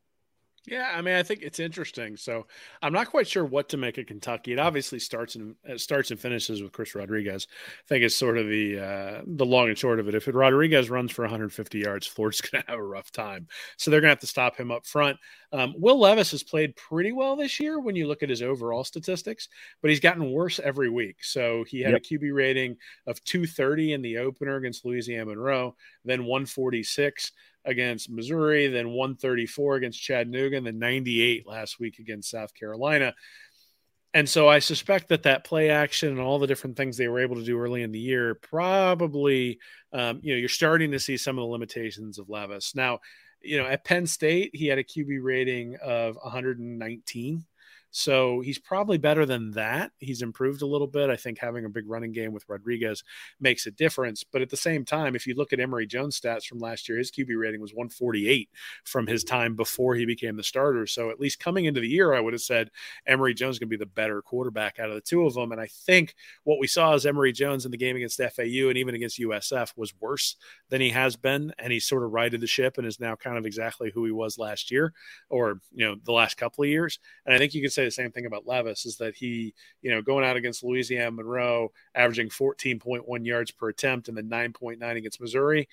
[0.67, 2.17] Yeah, I mean, I think it's interesting.
[2.17, 2.47] So
[2.83, 4.53] I'm not quite sure what to make of Kentucky.
[4.53, 7.47] It obviously starts and uh, starts and finishes with Chris Rodriguez.
[7.51, 10.17] I think it's sort of the uh, the long and short of it.
[10.17, 13.47] If Rodriguez runs for 150 yards, Florida's going to have a rough time.
[13.77, 15.19] So they're going to have to stop him up front.
[15.53, 18.83] Um, Will Levis has played pretty well this year when you look at his overall
[18.83, 19.49] statistics,
[19.81, 21.23] but he's gotten worse every week.
[21.23, 22.03] So he had yep.
[22.03, 27.31] a QB rating of 230 in the opener against Louisiana Monroe, then 146
[27.67, 33.14] against Missouri, then 134 against Chattanooga, and then 98 last week against South Carolina.
[34.14, 37.21] And so I suspect that that play action and all the different things they were
[37.21, 39.59] able to do early in the year probably,
[39.93, 42.75] um, you know, you're starting to see some of the limitations of Levis.
[42.75, 43.01] Now,
[43.43, 47.45] you know, at Penn State, he had a QB rating of 119
[47.97, 49.90] so he's probably better than that.
[50.01, 51.09] He's improved a little bit.
[51.09, 53.03] I think having a big running game with Rodriguez
[53.40, 54.22] makes a difference.
[54.22, 56.99] But at the same time, if you look at Emory Jones stats from last year,
[56.99, 58.51] his QB rating was 148
[58.84, 59.34] from his mm-hmm.
[59.34, 60.86] time before he became the starter.
[60.86, 62.70] So at least coming into the year, I would have said
[63.07, 65.53] Emory Jones is going to be the better quarterback out of the two of them.
[65.53, 68.76] And I think what we saw is Emory Jones in the game against FAU and
[68.76, 70.36] even against USF was worse
[70.68, 71.51] than he has been.
[71.59, 74.12] And he sort of righted the ship and is now kind of exactly who he
[74.12, 74.92] was last year
[75.30, 76.99] or, you know, the last couple of years.
[77.24, 79.91] And I think you could say the same thing about Levis is that he, you
[79.91, 85.20] know, going out against Louisiana Monroe, averaging 14.1 yards per attempt and then 9.9 against
[85.20, 85.68] Missouri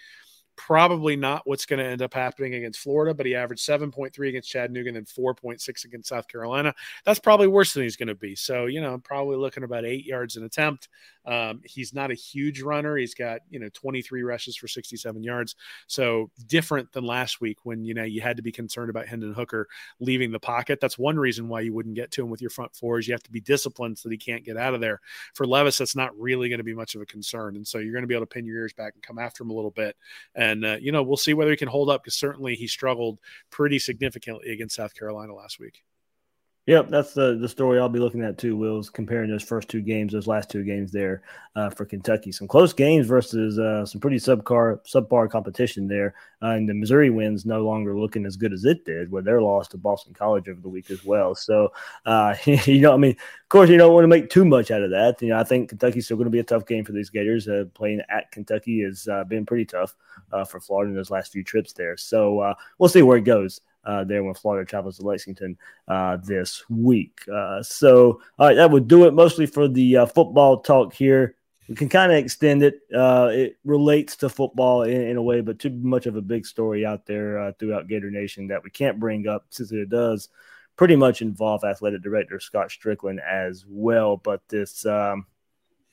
[0.55, 4.49] Probably not what's going to end up happening against Florida, but he averaged 7.3 against
[4.49, 6.75] Chattanooga and then 4.6 against South Carolina.
[7.05, 8.35] That's probably worse than he's going to be.
[8.35, 10.89] So, you know, probably looking about eight yards an attempt.
[11.25, 12.97] Um, he's not a huge runner.
[12.97, 15.55] He's got, you know, 23 rushes for 67 yards.
[15.87, 19.33] So different than last week when, you know, you had to be concerned about Hendon
[19.33, 19.67] Hooker
[19.99, 20.79] leaving the pocket.
[20.79, 23.13] That's one reason why you wouldn't get to him with your front four is you
[23.13, 24.99] have to be disciplined so that he can't get out of there.
[25.33, 27.55] For Levis, that's not really going to be much of a concern.
[27.55, 29.43] And so you're going to be able to pin your ears back and come after
[29.43, 29.95] him a little bit.
[30.35, 33.19] And, uh, you know, we'll see whether he can hold up because certainly he struggled
[33.49, 35.83] pretty significantly against South Carolina last week.
[36.65, 38.55] Yep, that's the the story I'll be looking at too.
[38.55, 41.21] Will's comparing those first two games, those last two games there
[41.57, 42.31] uh, for Kentucky.
[42.31, 47.09] Some close games versus uh, some pretty subcar subpar competition there, uh, and the Missouri
[47.09, 50.47] wins no longer looking as good as it did, where they're lost to Boston College
[50.47, 51.35] over the week as well.
[51.35, 51.73] So,
[52.05, 54.83] uh, you know, I mean, of course, you don't want to make too much out
[54.83, 55.21] of that.
[55.21, 57.45] You know, I think Kentucky's still going to be a tough game for these Gators.
[57.45, 59.95] Uh, playing at Kentucky has uh, been pretty tough
[60.47, 61.97] for Florida in those last few trips there.
[61.97, 65.57] So we'll see where it goes uh, there when Florida travels to Lexington
[65.87, 67.21] uh, this week.
[67.31, 71.35] Uh, so, all right, that would do it mostly for the uh, football talk here.
[71.69, 72.81] We can kind of extend it.
[72.89, 76.85] It relates to football in, in, a way, but too much of a big story
[76.85, 80.29] out there throughout Gator Nation that we can't bring up since it does
[80.75, 84.17] pretty much involve athletic director Scott Stricklin as well.
[84.17, 85.25] But this um,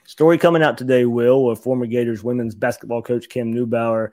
[0.07, 4.11] story coming out today, Will, with former Gators women's basketball coach Kim Newbauer,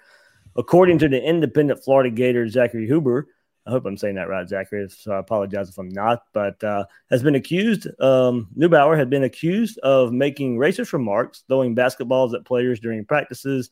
[0.55, 3.27] according to the independent Florida Gator Zachary Huber,
[3.67, 4.87] I hope I'm saying that right, Zachary.
[4.89, 7.87] So I apologize if I'm not, but uh, has been accused.
[7.99, 13.69] Um, Newbauer had been accused of making racist remarks, throwing basketballs at players during practices,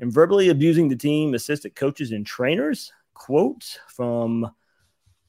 [0.00, 2.92] and verbally abusing the team, assistant coaches, and trainers.
[3.14, 4.50] Quote from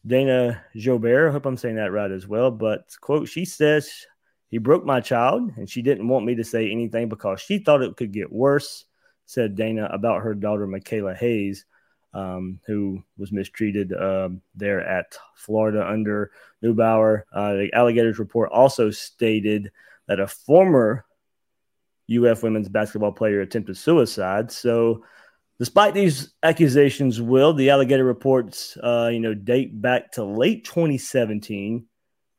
[0.05, 1.30] Dana Jobert.
[1.30, 2.49] I hope I'm saying that right as well.
[2.49, 4.07] But quote, she says
[4.49, 7.84] he broke my child, and she didn't want me to say anything because she thought
[7.84, 8.86] it could get worse.
[9.28, 11.66] Said Dana about her daughter Michaela Hayes
[12.14, 16.32] um, who was mistreated uh, there at Florida under
[16.64, 17.24] Newbauer.
[17.34, 19.72] Uh, the Alligators report also stated
[20.07, 21.05] that a former
[22.12, 24.51] UF women's basketball player attempted suicide.
[24.51, 25.03] So,
[25.60, 31.86] despite these accusations, will the Alligator reports, uh, you know, date back to late 2017.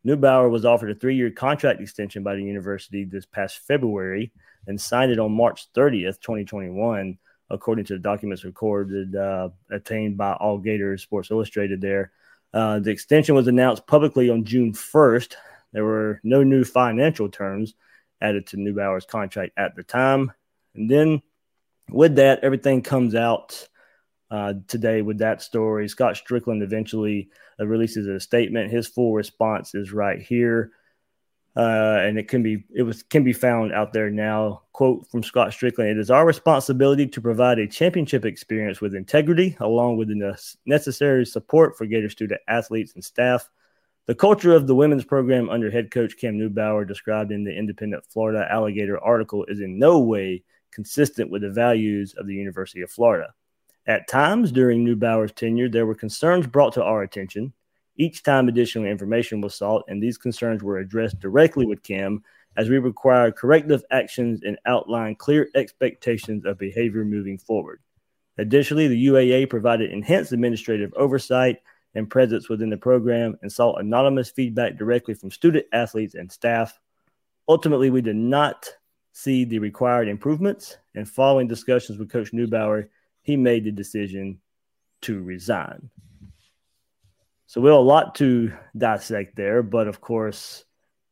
[0.04, 4.32] Newbauer was offered a three-year contract extension by the university this past February
[4.66, 7.18] and signed it on March 30th, 2021
[7.50, 11.80] according to the documents recorded uh, obtained by All Gators Sports Illustrated.
[11.80, 12.12] There,
[12.54, 15.34] uh, the extension was announced publicly on June 1st.
[15.72, 17.74] There were no new financial terms
[18.20, 20.32] added to Newbauer's contract at the time,
[20.74, 21.22] and then
[21.88, 23.66] with that, everything comes out.
[24.30, 28.70] Uh, today, with that story, Scott Stricklin eventually uh, releases a statement.
[28.70, 30.70] His full response is right here
[31.56, 34.62] uh, and it can be it was can be found out there now.
[34.72, 39.56] Quote from Scott Stricklin: "It is our responsibility to provide a championship experience with integrity,
[39.60, 43.48] along with the necessary support for Gator student athletes and staff."
[44.06, 48.04] The culture of the women's program under head coach Cam Newbauer, described in the Independent
[48.06, 50.42] Florida Alligator article, is in no way
[50.72, 53.32] consistent with the values of the University of Florida.
[53.86, 57.52] At times during Newbauer's tenure, there were concerns brought to our attention
[58.00, 62.22] each time additional information was sought, and these concerns were addressed directly with Kim
[62.56, 67.80] as we require corrective actions and outline clear expectations of behavior moving forward.
[68.38, 71.58] Additionally, the UAA provided enhanced administrative oversight
[71.94, 76.80] and presence within the program and sought anonymous feedback directly from student athletes and staff.
[77.48, 78.66] Ultimately, we did not
[79.12, 82.88] see the required improvements, and following discussions with Coach Newbauer,
[83.22, 84.40] he made the decision
[85.02, 85.90] to resign.
[87.50, 90.64] So we have a lot to dissect there, but of course,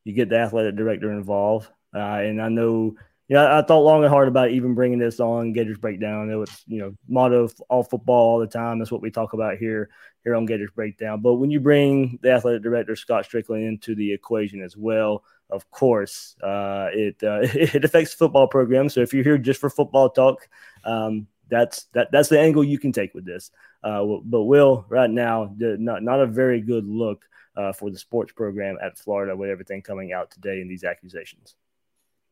[0.04, 2.94] you get the athletic director involved, uh, and I know
[3.26, 6.30] yeah, I thought long and hard about even bringing this on Gators Breakdown.
[6.30, 8.78] It was, you know, motto of all football all the time.
[8.78, 9.90] That's what we talk about here
[10.22, 11.22] here on Gators Breakdown.
[11.22, 15.68] But when you bring the athletic director Scott Stricklin into the equation as well, of
[15.72, 18.88] course, uh, it uh, it affects football program.
[18.88, 20.48] So if you're here just for football talk,
[20.84, 23.50] um, that's that that's the angle you can take with this.
[23.82, 27.24] Uh, but Will, right now, not not a very good look
[27.56, 31.56] uh, for the sports program at Florida with everything coming out today in these accusations.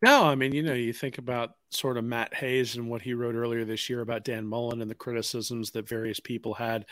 [0.02, 3.14] No, I mean, you know, you think about sort of Matt Hayes and what he
[3.14, 6.84] wrote earlier this year about Dan Mullen and the criticisms that various people had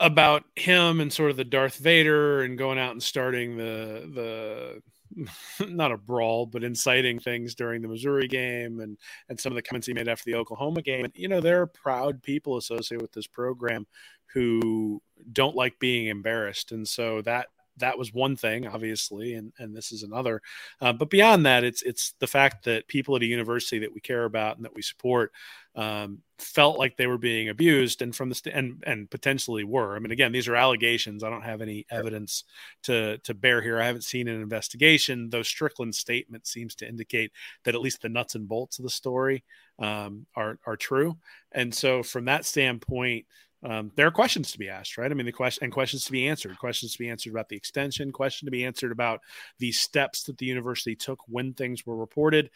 [0.00, 4.82] about him and sort of the Darth Vader and going out and starting the the
[5.68, 8.98] not a brawl, but inciting things during the Missouri game and
[9.28, 11.04] and some of the comments he made after the Oklahoma game.
[11.04, 13.86] And you know, there are proud people associated with this program
[14.32, 15.00] who
[15.32, 17.48] don't like being embarrassed, and so that
[17.78, 20.40] that was one thing, obviously, and and this is another.
[20.80, 24.00] Uh, but beyond that, it's it's the fact that people at a university that we
[24.00, 25.32] care about and that we support
[25.76, 29.96] um, felt like they were being abused, and from the st- and and potentially were.
[29.96, 31.24] I mean, again, these are allegations.
[31.24, 32.44] I don't have any evidence
[32.84, 33.80] to to bear here.
[33.80, 35.30] I haven't seen an investigation.
[35.30, 37.32] Though Stricklin's statement seems to indicate
[37.64, 39.44] that at least the nuts and bolts of the story
[39.78, 41.16] um, are are true.
[41.52, 43.26] And so, from that standpoint
[43.64, 45.10] um, there are questions to be asked, right?
[45.10, 47.56] I mean, the question and questions to be answered, questions to be answered about the
[47.56, 49.20] extension, question to be answered about
[49.58, 52.50] the steps that the university took when things were reported,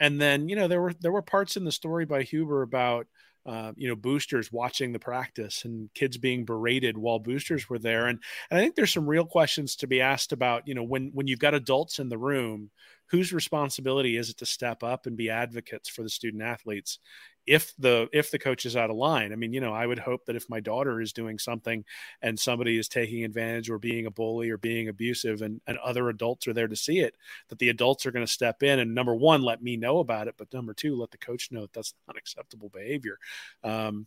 [0.00, 3.06] and then you know there were there were parts in the story by Huber about
[3.44, 8.06] uh, you know boosters watching the practice and kids being berated while boosters were there,
[8.06, 8.18] and,
[8.50, 11.26] and I think there's some real questions to be asked about you know when when
[11.26, 12.70] you've got adults in the room
[13.06, 16.98] whose responsibility is it to step up and be advocates for the student athletes
[17.46, 19.32] if the if the coach is out of line?
[19.32, 21.84] I mean you know i would hope that if my daughter is doing something
[22.22, 26.08] and somebody is taking advantage or being a bully or being abusive and, and other
[26.08, 27.16] adults are there to see it
[27.48, 30.28] that the adults are going to step in and number one let me know about
[30.28, 33.18] it but number two let the coach know that that's not acceptable behavior.
[33.62, 34.06] Um,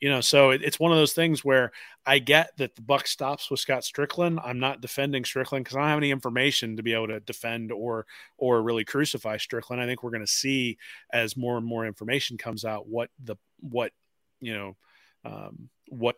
[0.00, 1.72] you know, so it, it's one of those things where
[2.06, 4.40] I get that the buck stops with Scott Stricklin.
[4.44, 7.72] I'm not defending Stricklin because I don't have any information to be able to defend
[7.72, 8.06] or
[8.36, 9.78] or really crucify Stricklin.
[9.78, 10.78] I think we're going to see
[11.12, 13.92] as more and more information comes out what the what
[14.40, 14.76] you know
[15.24, 16.16] um, what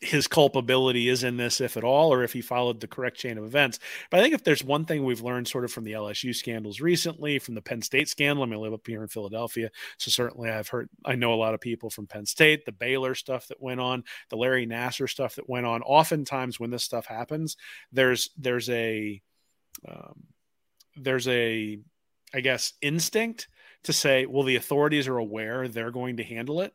[0.00, 3.38] his culpability is in this, if at all, or if he followed the correct chain
[3.38, 3.78] of events.
[4.10, 6.80] But I think if there's one thing we've learned sort of from the LSU scandals
[6.80, 9.70] recently, from the Penn State scandal, I mean, I live up here in Philadelphia.
[9.98, 13.14] So certainly I've heard, I know a lot of people from Penn State, the Baylor
[13.14, 15.82] stuff that went on, the Larry Nassar stuff that went on.
[15.82, 17.56] Oftentimes when this stuff happens,
[17.92, 19.22] there's, there's a,
[19.88, 20.24] um,
[20.96, 21.78] there's a,
[22.34, 23.48] I guess, instinct
[23.84, 26.74] to say, well, the authorities are aware they're going to handle it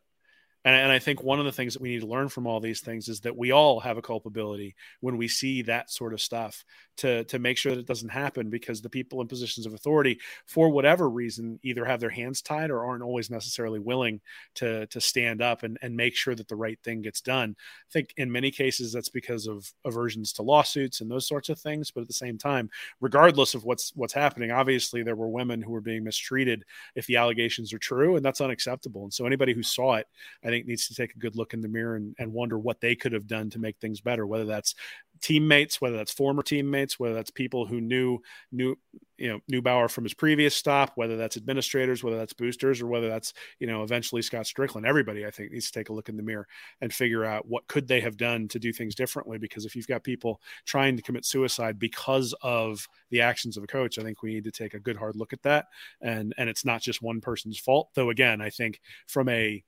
[0.64, 2.60] and, and I think one of the things that we need to learn from all
[2.60, 6.20] these things is that we all have a culpability when we see that sort of
[6.20, 6.64] stuff
[7.00, 10.18] to, to make sure that it doesn't happen because the people in positions of authority,
[10.46, 14.20] for whatever reason, either have their hands tied or aren't always necessarily willing
[14.54, 17.56] to, to stand up and, and make sure that the right thing gets done.
[17.58, 21.58] I think in many cases that's because of aversions to lawsuits and those sorts of
[21.58, 21.90] things.
[21.90, 22.68] But at the same time,
[23.00, 27.16] regardless of what's what's happening, obviously there were women who were being mistreated if the
[27.16, 29.04] allegations are true, and that's unacceptable.
[29.04, 30.06] And so anybody who saw it,
[30.44, 32.80] I think needs to take a good look in the mirror and, and wonder what
[32.82, 34.74] they could have done to make things better, whether that's
[35.20, 38.18] teammates, whether that's former teammates, whether that's people who knew
[38.52, 38.76] knew
[39.18, 43.08] you know Newbauer from his previous stop, whether that's administrators, whether that's boosters, or whether
[43.08, 44.86] that's you know eventually Scott Stricklin.
[44.86, 46.46] Everybody, I think, needs to take a look in the mirror
[46.80, 49.38] and figure out what could they have done to do things differently.
[49.38, 53.68] Because if you've got people trying to commit suicide because of the actions of a
[53.68, 55.66] coach, I think we need to take a good hard look at that.
[56.00, 58.10] And and it's not just one person's fault, though.
[58.10, 59.62] Again, I think from a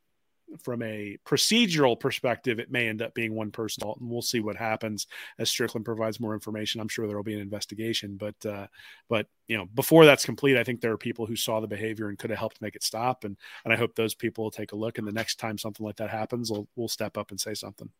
[0.60, 4.56] from a procedural perspective, it may end up being one person, and we'll see what
[4.56, 5.06] happens
[5.38, 6.80] as Stricklin provides more information.
[6.80, 8.66] I'm sure there will be an investigation, but uh,
[9.08, 12.08] but you know before that's complete, I think there are people who saw the behavior
[12.08, 14.72] and could have helped make it stop, and and I hope those people will take
[14.72, 14.98] a look.
[14.98, 17.90] And the next time something like that happens, we'll, we'll step up and say something.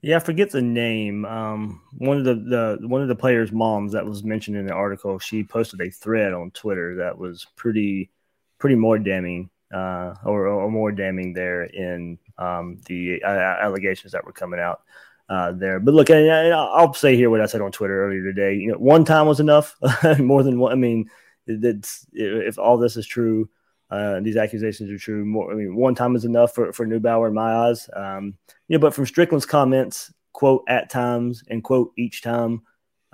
[0.00, 1.24] Yeah, I forget the name.
[1.24, 4.72] Um, one of the, the one of the players' moms that was mentioned in the
[4.72, 8.10] article, she posted a thread on Twitter that was pretty
[8.58, 14.24] pretty more damning uh, or, or, more damning there in um, the uh, allegations that
[14.24, 14.82] were coming out
[15.28, 15.78] uh, there.
[15.78, 18.54] But look, I, I'll say here what I said on Twitter earlier today.
[18.54, 19.76] You know, one time was enough.
[20.18, 20.72] more than one.
[20.72, 21.10] I mean,
[21.46, 23.48] it's, if all this is true,
[23.90, 25.24] uh, these accusations are true.
[25.24, 27.88] More, I mean, one time is enough for for in my eyes.
[27.94, 28.34] Um,
[28.68, 32.62] yeah, but from Stricklin's comments, quote at times and quote each time.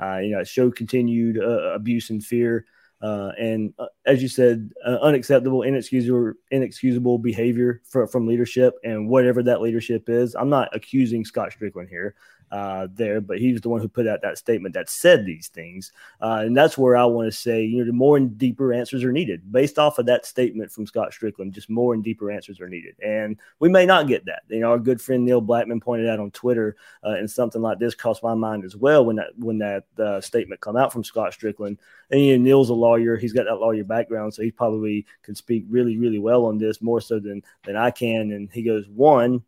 [0.01, 2.67] Uh, you know, it showed continued uh, abuse and fear.
[3.05, 9.07] Uh, and uh, as you said, uh, unacceptable, inexcusable, inexcusable behavior for, from leadership and
[9.11, 10.35] whatever that leadership is.
[10.35, 12.15] I'm not accusing Scott Stricklin here
[12.55, 15.49] uh, there, but he was the one who put out that statement that said these
[15.49, 15.91] things.
[16.21, 19.03] Uh, and that's where I want to say, you know, the more and deeper answers
[19.03, 22.61] are needed based off of that statement from Scott Stricklin, Just more and deeper answers
[22.61, 24.43] are needed, and we may not get that.
[24.47, 27.81] You know, our good friend Neil Blackmon pointed out on Twitter, uh, and something like
[27.81, 31.03] this crossed my mind as well when that when that uh, statement come out from
[31.03, 31.77] Scott Stricklin.
[32.13, 35.35] And you know, Neil's a lawyer; he's got that lawyer background, so he probably can
[35.35, 38.31] speak really, really well on this more so than than I can.
[38.31, 39.43] And he goes one,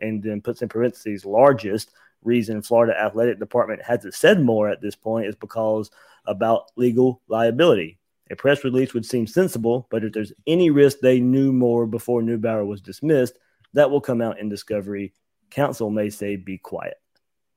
[0.00, 1.90] and then puts in parentheses largest
[2.22, 5.90] reason Florida Athletic Department hasn't said more at this point is because
[6.26, 7.98] about legal liability.
[8.30, 12.22] A press release would seem sensible, but if there's any risk they knew more before
[12.22, 13.38] Newbauer was dismissed,
[13.74, 15.12] that will come out in discovery.
[15.50, 16.98] Counsel may say be quiet.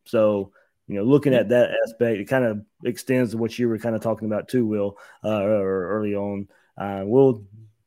[0.05, 0.51] So,
[0.87, 3.95] you know, looking at that aspect, it kind of extends to what you were kind
[3.95, 6.47] of talking about too, Will, uh, early on.
[6.77, 7.45] Uh, we'll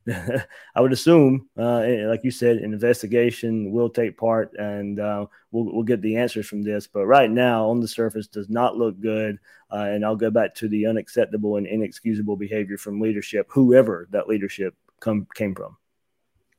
[0.74, 5.26] I would assume, uh, eh, like you said, an investigation will take part, and uh,
[5.50, 6.86] we'll, we'll get the answers from this.
[6.86, 9.38] But right now, on the surface, does not look good.
[9.70, 14.28] Uh, and I'll go back to the unacceptable and inexcusable behavior from leadership, whoever that
[14.28, 15.76] leadership come came from.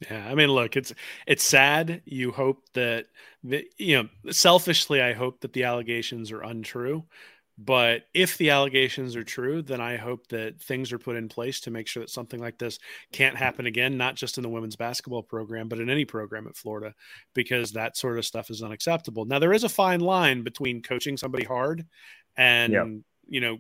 [0.10, 0.94] Yeah, I mean, look, it's
[1.28, 2.02] it's sad.
[2.06, 3.08] You hope that
[3.44, 7.04] the, you know, selfishly, I hope that the allegations are untrue.
[7.62, 11.60] But if the allegations are true, then I hope that things are put in place
[11.62, 12.80] to make sure that something like this
[13.12, 16.56] can't happen again, not just in the women's basketball program, but in any program at
[16.56, 16.96] Florida,
[17.34, 19.26] because that sort of stuff is unacceptable.
[19.26, 21.86] Now, there is a fine line between coaching somebody hard
[22.38, 22.88] and, yep.
[23.28, 23.58] you know,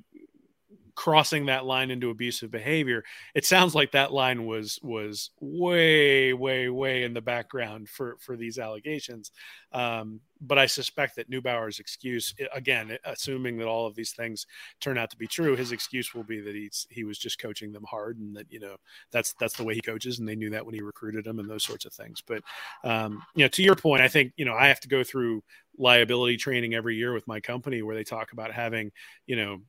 [0.95, 6.67] crossing that line into abusive behavior it sounds like that line was was way way
[6.67, 9.31] way in the background for for these allegations
[9.71, 14.45] um, but i suspect that Newbauer's excuse again assuming that all of these things
[14.79, 17.71] turn out to be true his excuse will be that he's he was just coaching
[17.71, 18.75] them hard and that you know
[19.11, 21.49] that's that's the way he coaches and they knew that when he recruited them and
[21.49, 22.21] those sorts of things.
[22.25, 22.43] But
[22.83, 25.43] um, you know to your point i think you know i have to go through
[25.77, 28.91] liability training every year with my company where they talk about having
[29.25, 29.59] you know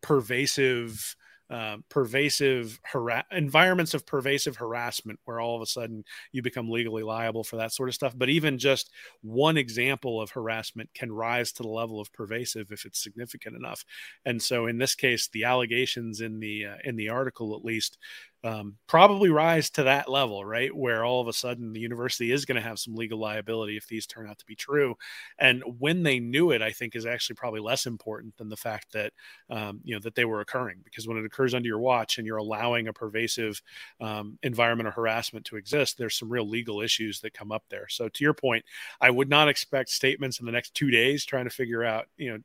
[0.00, 1.16] pervasive
[1.50, 7.02] uh, pervasive hara- environments of pervasive harassment where all of a sudden you become legally
[7.02, 8.14] liable for that sort of stuff.
[8.16, 8.90] But even just
[9.22, 13.84] one example of harassment can rise to the level of pervasive if it's significant enough.
[14.24, 17.98] And so in this case the allegations in the uh, in the article at least
[18.44, 20.74] um, probably rise to that level, right?
[20.74, 23.88] Where all of a sudden the university is going to have some legal liability if
[23.88, 24.94] these turn out to be true.
[25.38, 28.92] And when they knew it, I think is actually probably less important than the fact
[28.92, 29.12] that,
[29.50, 30.78] um, you know, that they were occurring.
[30.84, 33.60] Because when it occurs under your watch and you're allowing a pervasive
[34.00, 37.88] um, environment of harassment to exist, there's some real legal issues that come up there.
[37.88, 38.64] So to your point,
[39.00, 42.32] I would not expect statements in the next two days trying to figure out, you
[42.32, 42.38] know,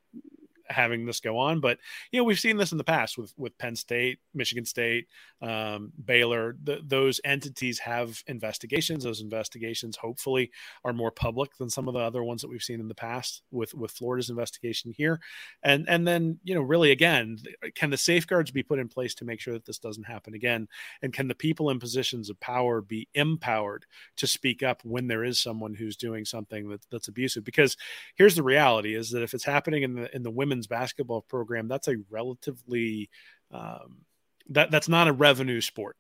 [0.73, 1.59] having this go on.
[1.59, 1.79] But
[2.11, 5.07] you know, we've seen this in the past with with Penn State, Michigan State,
[5.41, 6.55] um, Baylor.
[6.63, 9.03] The, those entities have investigations.
[9.03, 10.51] Those investigations hopefully
[10.83, 13.41] are more public than some of the other ones that we've seen in the past
[13.51, 15.19] with with Florida's investigation here.
[15.63, 17.37] And and then you know, really again,
[17.75, 20.67] can the safeguards be put in place to make sure that this doesn't happen again?
[21.01, 23.85] And can the people in positions of power be empowered
[24.17, 27.43] to speak up when there is someone who's doing something that, that's abusive?
[27.43, 27.77] Because
[28.15, 31.21] here's the reality: is that if it's happening in the in the women's women's basketball
[31.21, 33.09] program, that's a relatively
[33.51, 34.05] um,
[34.49, 35.95] that that's not a revenue sport.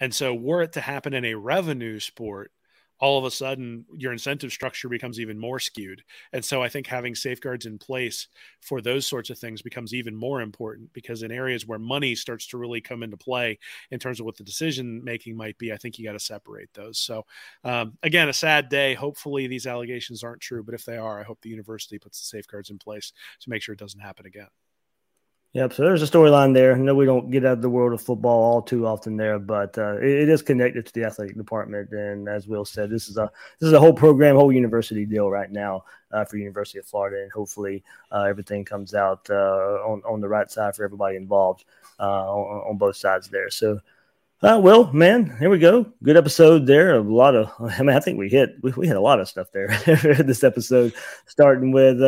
[0.00, 2.52] And so, were it to happen in a revenue sport,
[3.00, 6.02] all of a sudden your incentive structure becomes even more skewed.
[6.32, 8.28] And so I think having safeguards in place
[8.60, 12.46] for those sorts of things becomes even more important because in areas where money starts
[12.48, 13.58] to really come into play
[13.90, 16.72] in terms of what the decision making might be, I think you got to separate
[16.74, 16.98] those.
[16.98, 17.24] So
[17.64, 18.94] um, again, a sad day.
[18.94, 22.26] Hopefully these allegations aren't true, but if they are, I hope the university puts the
[22.26, 24.48] safeguards in place to make sure it doesn't happen again.
[25.52, 25.72] Yep.
[25.72, 26.74] So there's a storyline there.
[26.74, 29.40] I know we don't get out of the world of football all too often there,
[29.40, 31.90] but uh, it, it is connected to the athletic department.
[31.90, 33.28] And as Will said, this is a
[33.58, 37.20] this is a whole program, whole university deal right now uh, for University of Florida,
[37.22, 37.82] and hopefully
[38.12, 41.64] uh, everything comes out uh, on on the right side for everybody involved
[41.98, 43.50] uh, on, on, both sides there.
[43.50, 43.80] So.
[44.42, 45.84] Uh, well, man, here we go.
[46.02, 46.94] Good episode there.
[46.94, 49.28] A lot of, I mean, I think we hit we, we hit a lot of
[49.28, 50.94] stuff there this episode,
[51.26, 52.00] starting with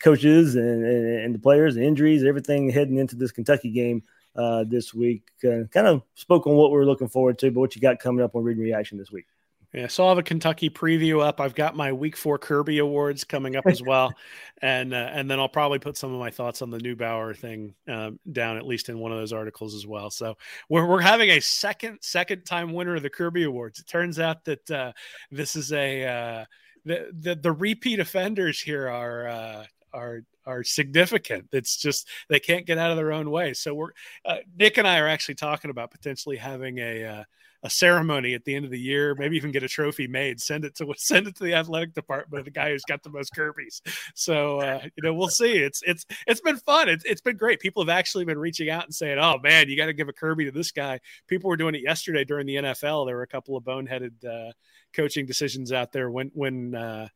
[0.00, 4.02] coaches and, and, and, the players, and injuries, everything heading into this Kentucky game
[4.36, 5.22] uh, this week.
[5.44, 8.24] Uh, kind of spoke on what we're looking forward to, but what you got coming
[8.24, 9.26] up on Read and Reaction this week.
[9.74, 11.42] Yeah, so I'll have a Kentucky preview up.
[11.42, 14.14] I've got my Week Four Kirby Awards coming up as well,
[14.62, 17.74] and uh, and then I'll probably put some of my thoughts on the Newbauer thing
[17.86, 20.08] um, down at least in one of those articles as well.
[20.08, 20.38] So
[20.70, 23.78] we're we're having a second second time winner of the Kirby Awards.
[23.78, 24.92] It turns out that uh,
[25.30, 26.44] this is a uh,
[26.86, 31.48] the, the the repeat offenders here are uh, are are significant.
[31.52, 33.54] It's just they can't get out of their own way.
[33.54, 33.90] So we're
[34.24, 37.24] uh, Nick and I are actually talking about potentially having a uh,
[37.62, 40.64] a ceremony at the end of the year, maybe even get a trophy made, send
[40.64, 43.82] it to send it to the athletic department, the guy who's got the most Kirby's.
[44.14, 45.58] So uh, you know, we'll see.
[45.58, 46.88] It's it's it's been fun.
[46.88, 47.60] It's it's been great.
[47.60, 50.12] People have actually been reaching out and saying, "Oh man, you got to give a
[50.12, 53.06] Kirby to this guy." People were doing it yesterday during the NFL.
[53.06, 54.52] There were a couple of boneheaded uh,
[54.92, 57.08] coaching decisions out there when when uh,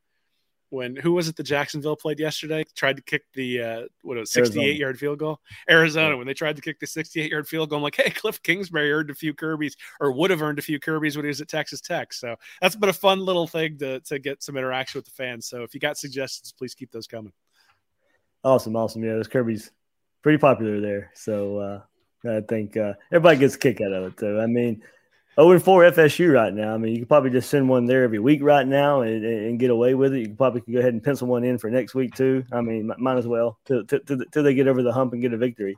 [0.73, 2.65] when who was it the Jacksonville played yesterday?
[2.75, 5.39] Tried to kick the uh, what was 68 yard field goal.
[5.69, 7.77] Arizona when they tried to kick the 68 yard field goal.
[7.77, 10.81] I'm like, hey, Cliff Kingsbury earned a few Kirby's or would have earned a few
[10.81, 12.13] Kirby's when he was at Texas Tech.
[12.13, 15.47] So that's been a fun little thing to to get some interaction with the fans.
[15.47, 17.33] So if you got suggestions, please keep those coming.
[18.43, 19.05] Awesome, awesome.
[19.05, 19.71] Yeah, those Kirby's
[20.23, 21.11] pretty popular there.
[21.15, 21.81] So uh,
[22.29, 24.21] I think uh, everybody gets a kick out of it.
[24.21, 24.83] So I mean
[25.41, 26.75] 0 4 FSU right now.
[26.75, 29.59] I mean, you could probably just send one there every week right now and, and
[29.59, 30.21] get away with it.
[30.21, 32.45] You could probably go ahead and pencil one in for next week too.
[32.53, 35.33] I mean, might as well till, till, till they get over the hump and get
[35.33, 35.77] a victory.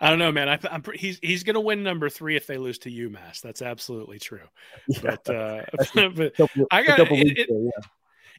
[0.00, 0.48] I don't know, man.
[0.48, 3.40] I, am he's he's going to win number three if they lose to UMass.
[3.40, 4.46] That's absolutely true.
[4.88, 5.00] Yeah.
[5.02, 5.62] But, uh,
[5.94, 7.84] but I got it, it, yeah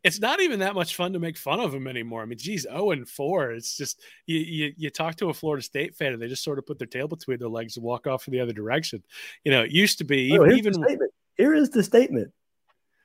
[0.03, 2.21] it's not even that much fun to make fun of him anymore.
[2.21, 3.51] I mean, geez, 0 and 4.
[3.51, 6.59] It's just you, you, you talk to a Florida State fan and they just sort
[6.59, 9.03] of put their tail between their legs and walk off in the other direction.
[9.43, 10.73] You know, it used to be oh, even
[11.35, 12.31] here is the statement.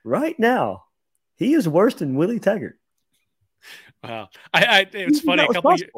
[0.03, 0.83] Right now,
[1.35, 2.79] he is worse than Willie Taggart.
[4.03, 4.29] Wow.
[4.53, 5.89] I, I it's funny a couple years,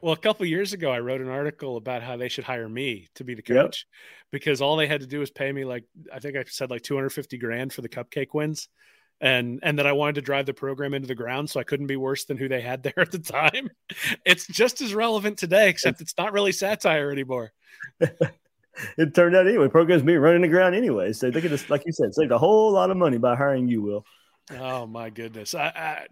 [0.00, 3.08] well, a couple years ago, I wrote an article about how they should hire me
[3.16, 4.30] to be the coach yep.
[4.30, 6.82] because all they had to do was pay me like I think I said like
[6.82, 8.68] 250 grand for the cupcake wins
[9.22, 11.86] and and that I wanted to drive the program into the ground so I couldn't
[11.86, 13.70] be worse than who they had there at the time.
[14.26, 17.52] It's just as relevant today, except it's not really satire anymore.
[18.00, 19.68] it turned out anyway.
[19.68, 21.12] Program's being running the ground anyway.
[21.12, 23.68] So they could just, like you said, saved a whole lot of money by hiring
[23.68, 24.04] you, Will.
[24.58, 25.54] Oh my goodness!
[25.54, 26.06] I, I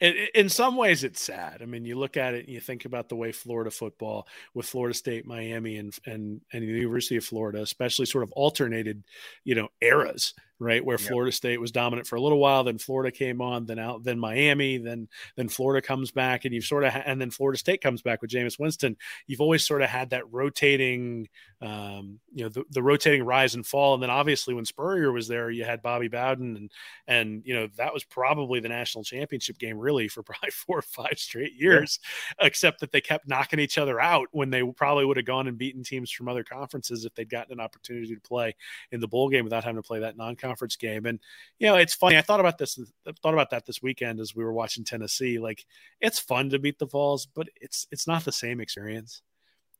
[0.00, 1.62] it, in some ways it's sad.
[1.62, 4.66] I mean, you look at it and you think about the way Florida football with
[4.66, 9.02] Florida State, Miami, and and and the University of Florida, especially sort of alternated,
[9.44, 10.84] you know, eras right?
[10.84, 11.08] Where yep.
[11.08, 14.18] Florida State was dominant for a little while, then Florida came on, then out, then
[14.18, 17.80] Miami, then then Florida comes back, and you've sort of ha- and then Florida State
[17.80, 18.96] comes back with Jameis Winston.
[19.26, 21.28] You've always sort of had that rotating,
[21.62, 25.26] um, you know, the, the rotating rise and fall, and then obviously when Spurrier was
[25.26, 26.70] there, you had Bobby Bowden, and
[27.08, 30.82] and you know that was probably the national championship game really for probably four or
[30.82, 31.98] five straight years,
[32.38, 32.46] yeah.
[32.46, 35.56] except that they kept knocking each other out when they probably would have gone and
[35.56, 38.54] beaten teams from other conferences if they'd gotten an opportunity to play
[38.92, 41.06] in the bowl game without having to play that non-conference conference game.
[41.06, 41.20] And
[41.58, 42.16] you know, it's funny.
[42.16, 42.78] I thought about this.
[43.06, 45.38] I thought about that this weekend as we were watching Tennessee.
[45.38, 45.64] Like,
[46.00, 49.22] it's fun to beat the Vols, but it's it's not the same experience,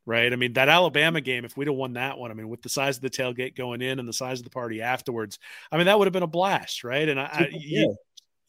[0.05, 0.31] right?
[0.31, 1.45] I mean, that Alabama game.
[1.45, 3.81] If we'd have won that one, I mean, with the size of the tailgate going
[3.81, 5.39] in and the size of the party afterwards,
[5.71, 7.07] I mean, that would have been a blast, right?
[7.07, 7.81] And I, I yeah.
[7.81, 7.97] you,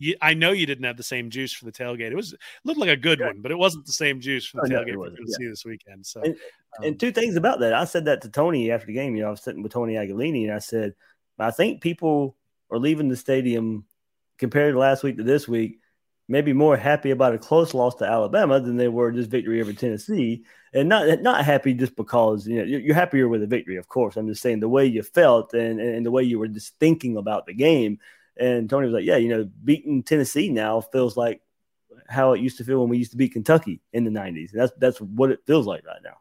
[0.02, 2.10] you, I know you didn't have the same juice for the tailgate.
[2.10, 3.28] It was it looked like a good yeah.
[3.28, 5.32] one, but it wasn't the same juice for the oh, tailgate no, we're going to
[5.32, 6.04] see this weekend.
[6.04, 6.34] So, and,
[6.78, 7.72] um, and, two things about that.
[7.72, 9.14] I said that to Tony after the game.
[9.14, 10.94] You know, I was sitting with Tony Aguilini, and I said,
[11.39, 12.37] I think people
[12.70, 13.85] are leaving the stadium
[14.39, 15.78] compared to last week to this week,
[16.28, 19.72] maybe more happy about a close loss to Alabama than they were just victory over
[19.72, 23.76] Tennessee, and not not happy just because you know you're happier with a victory.
[23.76, 26.49] Of course, I'm just saying the way you felt and and the way you were
[26.49, 27.99] just thinking about the game.
[28.37, 31.43] And Tony was like, "Yeah, you know, beating Tennessee now feels like
[32.09, 34.53] how it used to feel when we used to beat Kentucky in the '90s.
[34.53, 36.16] And that's that's what it feels like right now."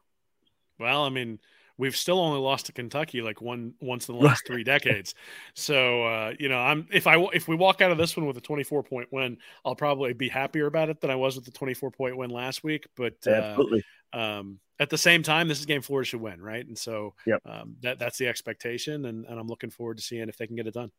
[0.77, 1.39] Well, I mean,
[1.81, 5.15] we've still only lost to Kentucky like one once in the last three decades.
[5.55, 8.37] So uh, you know, I'm if I if we walk out of this one with
[8.37, 11.51] a 24 point win, I'll probably be happier about it than I was with the
[11.51, 12.87] 24 point win last week.
[12.95, 13.83] But uh, absolutely.
[14.13, 16.65] Um, at the same time, this is game Florida should win, right?
[16.65, 17.41] And so yep.
[17.45, 20.55] um, that that's the expectation, and, and I'm looking forward to seeing if they can
[20.55, 20.91] get it done.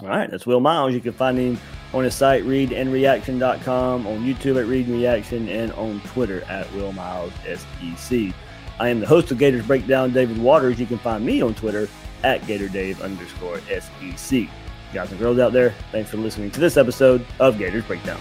[0.00, 0.92] All right, that's Will Miles.
[0.92, 1.58] You can find him
[1.92, 6.92] on his site, readandreaction.com, on YouTube at Read and Reaction, and on Twitter at Will
[6.92, 8.32] Miles SEC.
[8.80, 10.78] I am the host of Gators Breakdown, David Waters.
[10.78, 11.88] You can find me on Twitter
[12.22, 14.48] at GatorDave underscore SEC.
[14.94, 18.20] Guys and girls out there, thanks for listening to this episode of Gators Breakdown.